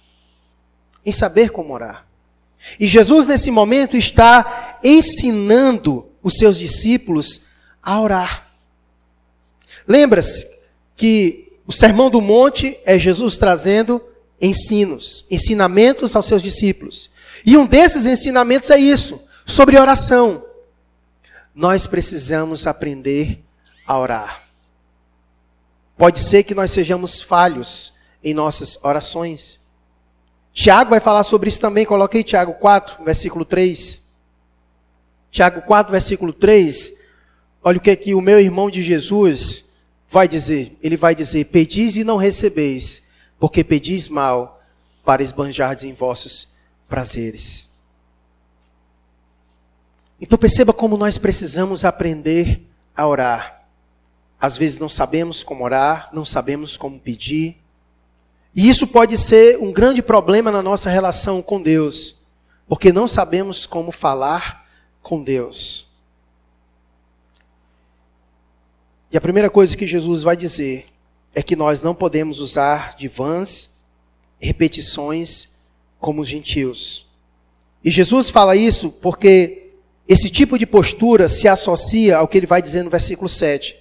[1.06, 2.06] Em saber como orar.
[2.78, 7.44] E Jesus, nesse momento, está ensinando os seus discípulos
[7.82, 8.52] a orar.
[9.88, 10.46] Lembra-se
[10.98, 14.02] que o Sermão do Monte é Jesus trazendo
[14.42, 17.10] ensinos, ensinamentos aos seus discípulos.
[17.46, 20.52] E um desses ensinamentos é isso, sobre oração.
[21.54, 23.44] Nós precisamos aprender
[23.86, 24.44] a orar.
[25.98, 27.94] Pode ser que nós sejamos falhos
[28.24, 29.60] em nossas orações.
[30.54, 31.86] Tiago vai falar sobre isso também.
[31.86, 34.02] Coloquei Tiago 4, versículo 3.
[35.32, 36.94] Tiago 4, versículo 3.
[37.64, 39.64] Olha o que aqui o meu irmão de Jesus
[40.10, 40.78] vai dizer.
[40.82, 43.02] Ele vai dizer: Pedis e não recebeis,
[43.40, 44.62] porque pedis mal
[45.04, 46.48] para esbanjardes em vossos
[46.88, 47.68] prazeres.
[50.24, 52.66] Então perceba como nós precisamos aprender
[52.96, 53.66] a orar.
[54.40, 57.58] Às vezes não sabemos como orar, não sabemos como pedir.
[58.56, 62.16] E isso pode ser um grande problema na nossa relação com Deus,
[62.70, 64.66] porque não sabemos como falar
[65.02, 65.88] com Deus.
[69.12, 70.86] E a primeira coisa que Jesus vai dizer
[71.36, 73.70] é que nós não podemos usar de vãs
[74.40, 75.50] repetições
[76.00, 77.06] como os gentios.
[77.84, 79.63] E Jesus fala isso porque
[80.08, 83.76] esse tipo de postura se associa ao que ele vai dizer no versículo 7.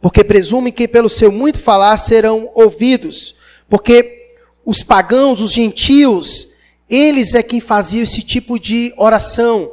[0.00, 3.34] Porque presumem que pelo seu muito falar serão ouvidos.
[3.68, 4.32] Porque
[4.64, 6.48] os pagãos, os gentios,
[6.88, 9.70] eles é quem faziam esse tipo de oração.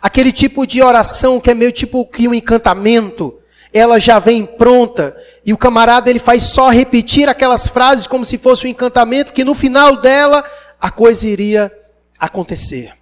[0.00, 3.38] Aquele tipo de oração que é meio tipo que um encantamento.
[3.72, 8.38] Ela já vem pronta e o camarada ele faz só repetir aquelas frases como se
[8.38, 10.44] fosse um encantamento que no final dela
[10.80, 11.72] a coisa iria
[12.18, 12.94] acontecer.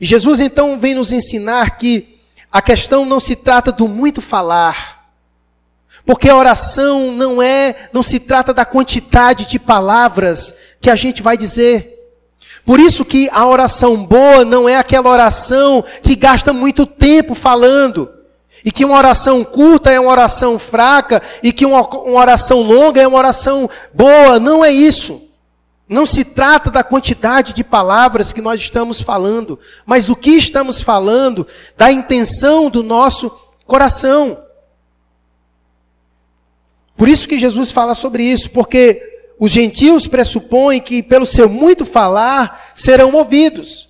[0.00, 2.16] E Jesus então vem nos ensinar que
[2.50, 5.08] a questão não se trata do muito falar,
[6.04, 11.22] porque a oração não é, não se trata da quantidade de palavras que a gente
[11.22, 11.94] vai dizer.
[12.64, 18.10] Por isso que a oração boa não é aquela oração que gasta muito tempo falando.
[18.64, 23.00] E que uma oração curta é uma oração fraca, e que uma, uma oração longa
[23.00, 24.40] é uma oração boa.
[24.40, 25.22] Não é isso.
[25.88, 30.82] Não se trata da quantidade de palavras que nós estamos falando, mas do que estamos
[30.82, 33.30] falando, da intenção do nosso
[33.64, 34.42] coração.
[36.96, 39.00] Por isso que Jesus fala sobre isso, porque
[39.38, 43.88] os gentios pressupõem que, pelo seu muito falar, serão ouvidos.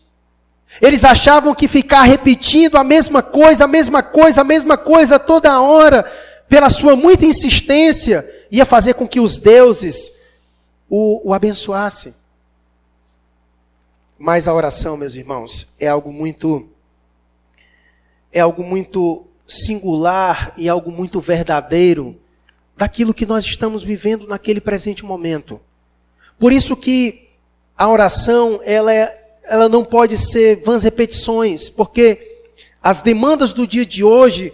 [0.82, 5.61] Eles achavam que ficar repetindo a mesma coisa, a mesma coisa, a mesma coisa toda
[5.61, 6.05] hora,
[6.49, 10.12] pela sua muita insistência, ia fazer com que os deuses
[10.89, 12.14] o, o abençoasse.
[14.18, 16.68] Mas a oração, meus irmãos, é algo muito
[18.32, 22.18] é algo muito singular e algo muito verdadeiro
[22.76, 25.61] daquilo que nós estamos vivendo naquele presente momento.
[26.39, 27.30] Por isso que
[27.76, 32.43] a oração, ela é, ela não pode ser vãs repetições, porque
[32.82, 34.53] as demandas do dia de hoje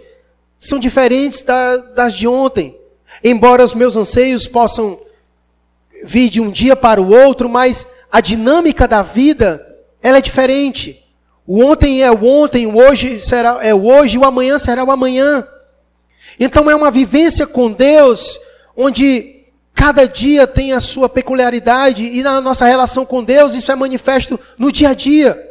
[0.57, 2.77] são diferentes da, das de ontem.
[3.23, 4.99] Embora os meus anseios possam
[6.03, 9.65] vir de um dia para o outro, mas a dinâmica da vida,
[10.01, 11.03] ela é diferente.
[11.45, 14.91] O ontem é o ontem, o hoje será é o hoje, o amanhã será o
[14.91, 15.47] amanhã.
[16.39, 18.39] Então é uma vivência com Deus
[18.75, 23.75] onde cada dia tem a sua peculiaridade e na nossa relação com Deus isso é
[23.75, 25.49] manifesto no dia a dia.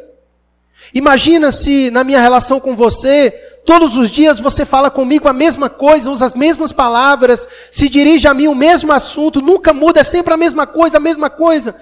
[0.93, 3.33] Imagina se na minha relação com você,
[3.65, 8.27] todos os dias você fala comigo a mesma coisa, usa as mesmas palavras, se dirige
[8.27, 11.75] a mim o mesmo assunto, nunca muda, é sempre a mesma coisa, a mesma coisa.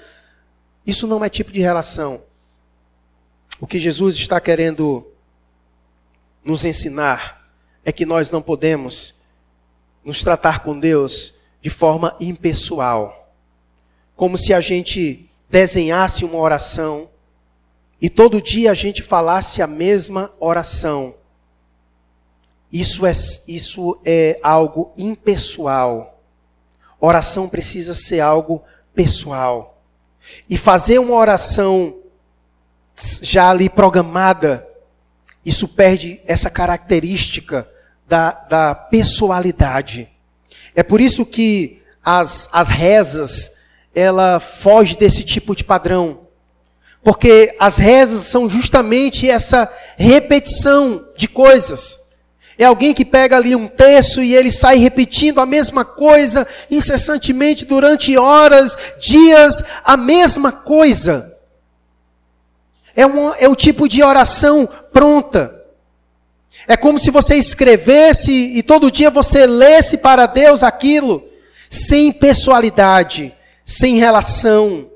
[0.86, 2.22] Isso não é tipo de relação.
[3.60, 5.08] O que Jesus está querendo
[6.44, 7.48] nos ensinar
[7.86, 9.14] é que nós não podemos
[10.04, 13.34] nos tratar com Deus de forma impessoal.
[14.16, 17.10] Como se a gente desenhasse uma oração
[18.02, 21.16] e todo dia a gente falasse a mesma oração.
[22.72, 23.12] Isso é,
[23.48, 26.22] isso é algo impessoal.
[27.00, 28.64] Oração precisa ser algo
[28.94, 29.82] pessoal.
[30.50, 31.96] E fazer uma oração
[33.22, 34.68] já ali programada,
[35.46, 37.68] isso perde essa característica
[38.08, 40.10] da, da pessoalidade.
[40.76, 43.52] É por isso que as, as rezas,
[43.94, 46.22] ela foge desse tipo de padrão.
[47.04, 52.01] Porque as rezas são justamente essa repetição de coisas.
[52.62, 57.66] É alguém que pega ali um texto e ele sai repetindo a mesma coisa incessantemente
[57.66, 61.36] durante horas, dias, a mesma coisa.
[62.96, 65.60] É, um, é o tipo de oração pronta.
[66.68, 71.28] É como se você escrevesse e todo dia você lesse para Deus aquilo,
[71.68, 73.34] sem pessoalidade,
[73.66, 74.88] sem relação,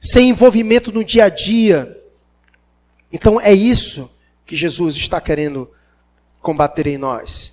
[0.00, 2.00] sem envolvimento no dia a dia.
[3.12, 4.08] Então é isso
[4.46, 5.68] que Jesus está querendo
[6.42, 7.52] combater em nós.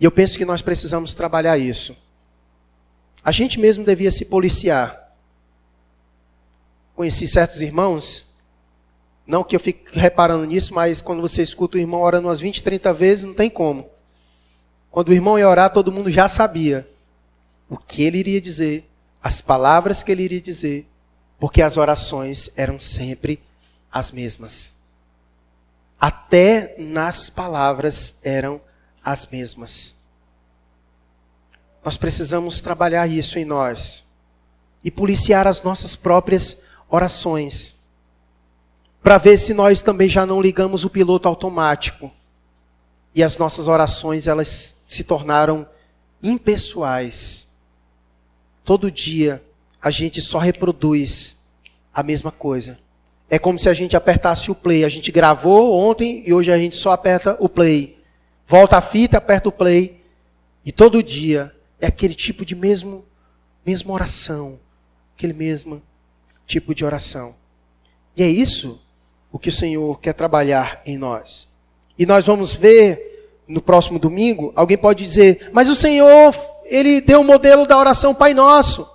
[0.00, 1.96] E eu penso que nós precisamos trabalhar isso.
[3.22, 5.14] A gente mesmo devia se policiar.
[6.96, 8.30] Conheci certos irmãos
[9.30, 12.64] não que eu fique reparando nisso, mas quando você escuta o irmão orando umas 20,
[12.64, 13.88] 30 vezes, não tem como.
[14.90, 16.88] Quando o irmão ia orar, todo mundo já sabia
[17.68, 18.90] o que ele iria dizer,
[19.22, 20.84] as palavras que ele iria dizer,
[21.38, 23.40] porque as orações eram sempre
[23.92, 24.72] as mesmas.
[26.00, 28.60] Até nas palavras eram
[29.04, 29.94] as mesmas.
[31.84, 34.02] Nós precisamos trabalhar isso em nós
[34.82, 36.56] e policiar as nossas próprias
[36.88, 37.74] orações
[39.02, 42.10] para ver se nós também já não ligamos o piloto automático
[43.14, 45.66] e as nossas orações elas se tornaram
[46.22, 47.48] impessoais.
[48.64, 49.42] Todo dia
[49.80, 51.38] a gente só reproduz
[51.94, 52.78] a mesma coisa.
[53.30, 54.84] É como se a gente apertasse o play.
[54.84, 57.96] A gente gravou ontem e hoje a gente só aperta o play.
[58.46, 60.02] Volta a fita, aperta o play.
[60.66, 63.04] E todo dia é aquele tipo de mesmo,
[63.64, 64.58] mesma oração.
[65.16, 65.80] Aquele mesmo
[66.44, 67.36] tipo de oração.
[68.16, 68.80] E é isso
[69.32, 71.48] o que o Senhor quer trabalhar em nós.
[71.96, 73.10] E nós vamos ver
[73.46, 77.78] no próximo domingo, alguém pode dizer, mas o Senhor, ele deu o um modelo da
[77.78, 78.88] oração Pai Nosso.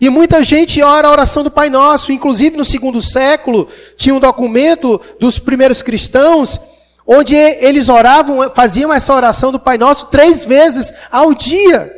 [0.00, 4.20] E muita gente ora a oração do Pai Nosso, inclusive no segundo século, tinha um
[4.20, 6.60] documento dos primeiros cristãos,
[7.04, 11.92] onde eles oravam, faziam essa oração do Pai Nosso três vezes ao dia.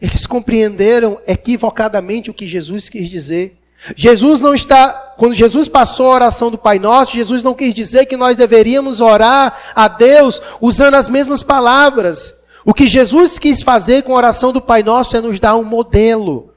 [0.00, 3.58] Eles compreenderam equivocadamente o que Jesus quis dizer.
[3.96, 8.06] Jesus não está, quando Jesus passou a oração do Pai Nosso, Jesus não quis dizer
[8.06, 12.34] que nós deveríamos orar a Deus usando as mesmas palavras.
[12.64, 15.64] O que Jesus quis fazer com a oração do Pai Nosso é nos dar um
[15.64, 16.52] modelo,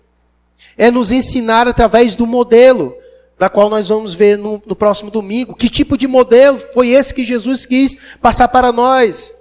[0.79, 2.95] é nos ensinar através do modelo,
[3.37, 5.53] da qual nós vamos ver no, no próximo domingo.
[5.53, 9.33] Que tipo de modelo foi esse que Jesus quis passar para nós?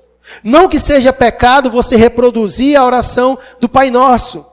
[0.43, 4.45] Não que seja pecado você reproduzir a oração do Pai Nosso,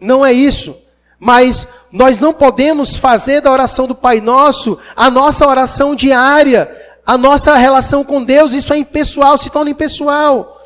[0.00, 0.76] não é isso.
[1.18, 6.70] Mas nós não podemos fazer da oração do Pai Nosso a nossa oração diária,
[7.04, 10.58] a nossa relação com Deus, isso é impessoal, se torna impessoal.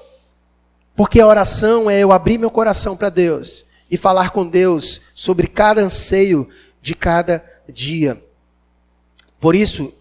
[0.95, 5.47] Porque a oração é eu abrir meu coração para Deus e falar com Deus sobre
[5.47, 6.49] cada anseio
[6.83, 8.21] de cada dia.
[9.41, 9.95] Por isso,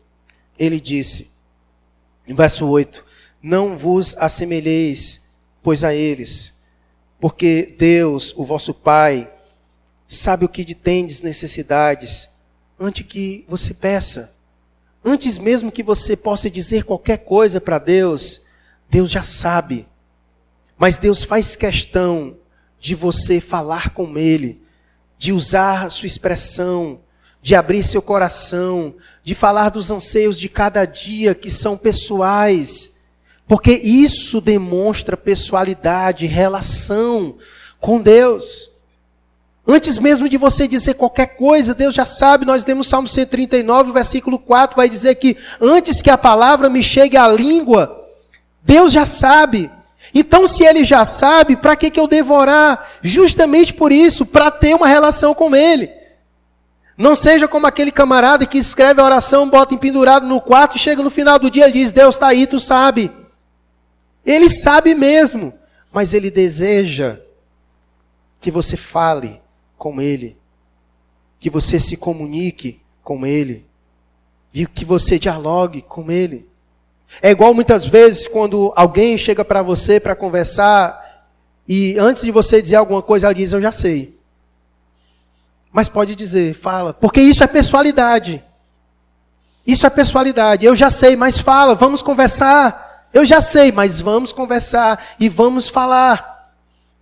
[0.57, 1.29] ele disse,
[2.27, 3.05] em verso 8:
[3.39, 5.21] Não vos assemelheis,
[5.61, 6.53] pois a eles,
[7.19, 9.31] porque Deus, o vosso Pai,
[10.07, 12.27] sabe o que de tendes necessidades,
[12.79, 14.33] antes que você peça.
[15.05, 18.41] Antes mesmo que você possa dizer qualquer coisa para Deus,
[18.89, 19.85] Deus já sabe.
[20.79, 22.37] Mas Deus faz questão
[22.83, 24.61] de você falar com Ele,
[25.17, 26.99] de usar sua expressão,
[27.41, 32.91] de abrir seu coração, de falar dos anseios de cada dia que são pessoais,
[33.47, 37.37] porque isso demonstra pessoalidade, relação
[37.79, 38.69] com Deus.
[39.65, 44.37] Antes mesmo de você dizer qualquer coisa, Deus já sabe, nós temos Salmo 139, versículo
[44.37, 48.09] 4, vai dizer que antes que a palavra me chegue à língua,
[48.61, 49.71] Deus já sabe.
[50.13, 52.87] Então, se Ele já sabe, para que, que eu devorar?
[53.01, 55.89] Justamente por isso, para ter uma relação com Ele.
[56.95, 61.01] Não seja como aquele camarada que escreve a oração, bota empendurado no quarto e chega
[61.01, 63.11] no final do dia e diz: Deus está aí, tu sabe.
[64.23, 65.53] Ele sabe mesmo,
[65.91, 67.19] mas ele deseja
[68.39, 69.41] que você fale
[69.77, 70.37] com ele,
[71.39, 73.65] que você se comunique com ele,
[74.73, 76.47] que você dialogue com ele.
[77.21, 81.03] É igual muitas vezes quando alguém chega para você para conversar
[81.67, 84.17] e antes de você dizer alguma coisa, ela diz: Eu já sei.
[85.71, 88.43] Mas pode dizer, fala, porque isso é pessoalidade.
[89.65, 90.63] Isso é pessoalidade.
[90.63, 93.07] Eu já sei, mas fala, vamos conversar.
[93.11, 96.53] Eu já sei, mas vamos conversar e vamos falar.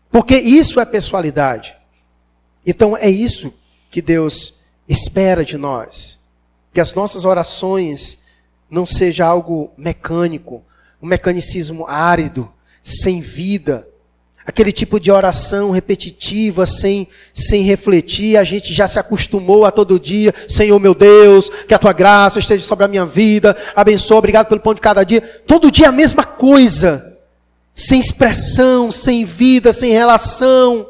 [0.09, 1.75] Porque isso é pessoalidade.
[2.65, 3.53] Então é isso
[3.89, 4.53] que Deus
[4.87, 6.17] espera de nós.
[6.73, 8.19] Que as nossas orações
[8.71, 10.63] não seja algo mecânico,
[10.99, 12.51] um mecanicismo árido,
[12.81, 13.87] sem vida,
[14.45, 19.99] Aquele tipo de oração repetitiva, sem, sem refletir, a gente já se acostumou a todo
[19.99, 24.47] dia, Senhor meu Deus, que a tua graça esteja sobre a minha vida, abençoa, obrigado
[24.47, 25.21] pelo pão de cada dia.
[25.45, 27.17] Todo dia a mesma coisa,
[27.75, 30.87] sem expressão, sem vida, sem relação,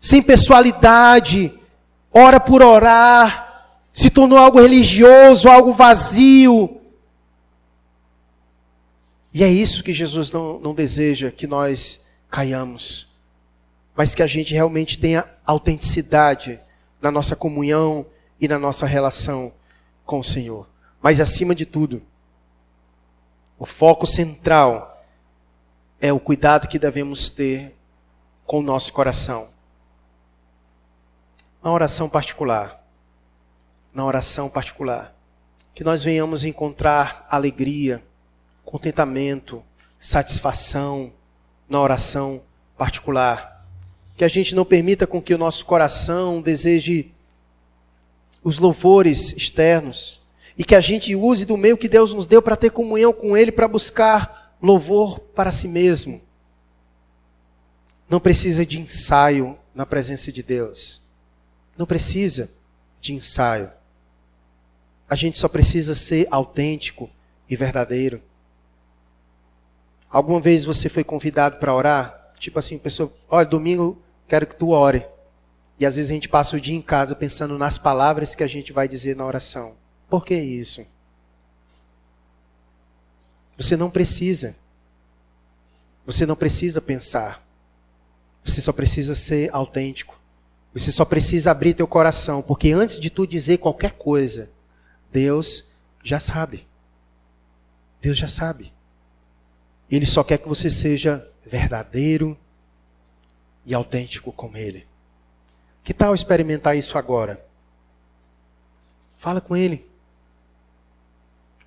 [0.00, 1.52] sem pessoalidade,
[2.10, 6.80] ora por orar, se tornou algo religioso, algo vazio.
[9.34, 13.12] E é isso que Jesus não, não deseja que nós caiamos,
[13.96, 16.60] mas que a gente realmente tenha autenticidade
[17.02, 18.06] na nossa comunhão
[18.40, 19.52] e na nossa relação
[20.06, 20.68] com o Senhor.
[21.02, 22.00] Mas acima de tudo,
[23.58, 25.04] o foco central
[26.00, 27.74] é o cuidado que devemos ter
[28.46, 29.48] com o nosso coração.
[31.60, 32.84] Na oração particular,
[33.92, 35.12] na oração particular,
[35.74, 38.00] que nós venhamos encontrar alegria,
[38.74, 39.62] contentamento,
[40.00, 41.12] satisfação,
[41.68, 42.42] na oração
[42.76, 43.64] particular.
[44.16, 47.12] Que a gente não permita com que o nosso coração deseje
[48.42, 50.20] os louvores externos
[50.58, 53.36] e que a gente use do meio que Deus nos deu para ter comunhão com
[53.36, 56.20] Ele, para buscar louvor para si mesmo.
[58.10, 61.00] Não precisa de ensaio na presença de Deus.
[61.78, 62.50] Não precisa
[63.00, 63.70] de ensaio.
[65.08, 67.08] A gente só precisa ser autêntico
[67.48, 68.20] e verdadeiro.
[70.14, 72.32] Alguma vez você foi convidado para orar?
[72.38, 75.04] Tipo assim, pessoa, olha, domingo quero que tu ore.
[75.76, 78.46] E às vezes a gente passa o dia em casa pensando nas palavras que a
[78.46, 79.74] gente vai dizer na oração.
[80.08, 80.86] Por que isso?
[83.56, 84.54] Você não precisa.
[86.06, 87.44] Você não precisa pensar.
[88.44, 90.16] Você só precisa ser autêntico.
[90.72, 94.48] Você só precisa abrir teu coração, porque antes de tu dizer qualquer coisa,
[95.10, 95.64] Deus
[96.04, 96.68] já sabe.
[98.00, 98.72] Deus já sabe.
[99.90, 102.36] Ele só quer que você seja verdadeiro
[103.64, 104.86] e autêntico com Ele.
[105.82, 107.44] Que tal experimentar isso agora?
[109.18, 109.86] Fala com Ele.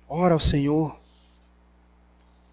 [0.08, 0.97] Ora ao Senhor.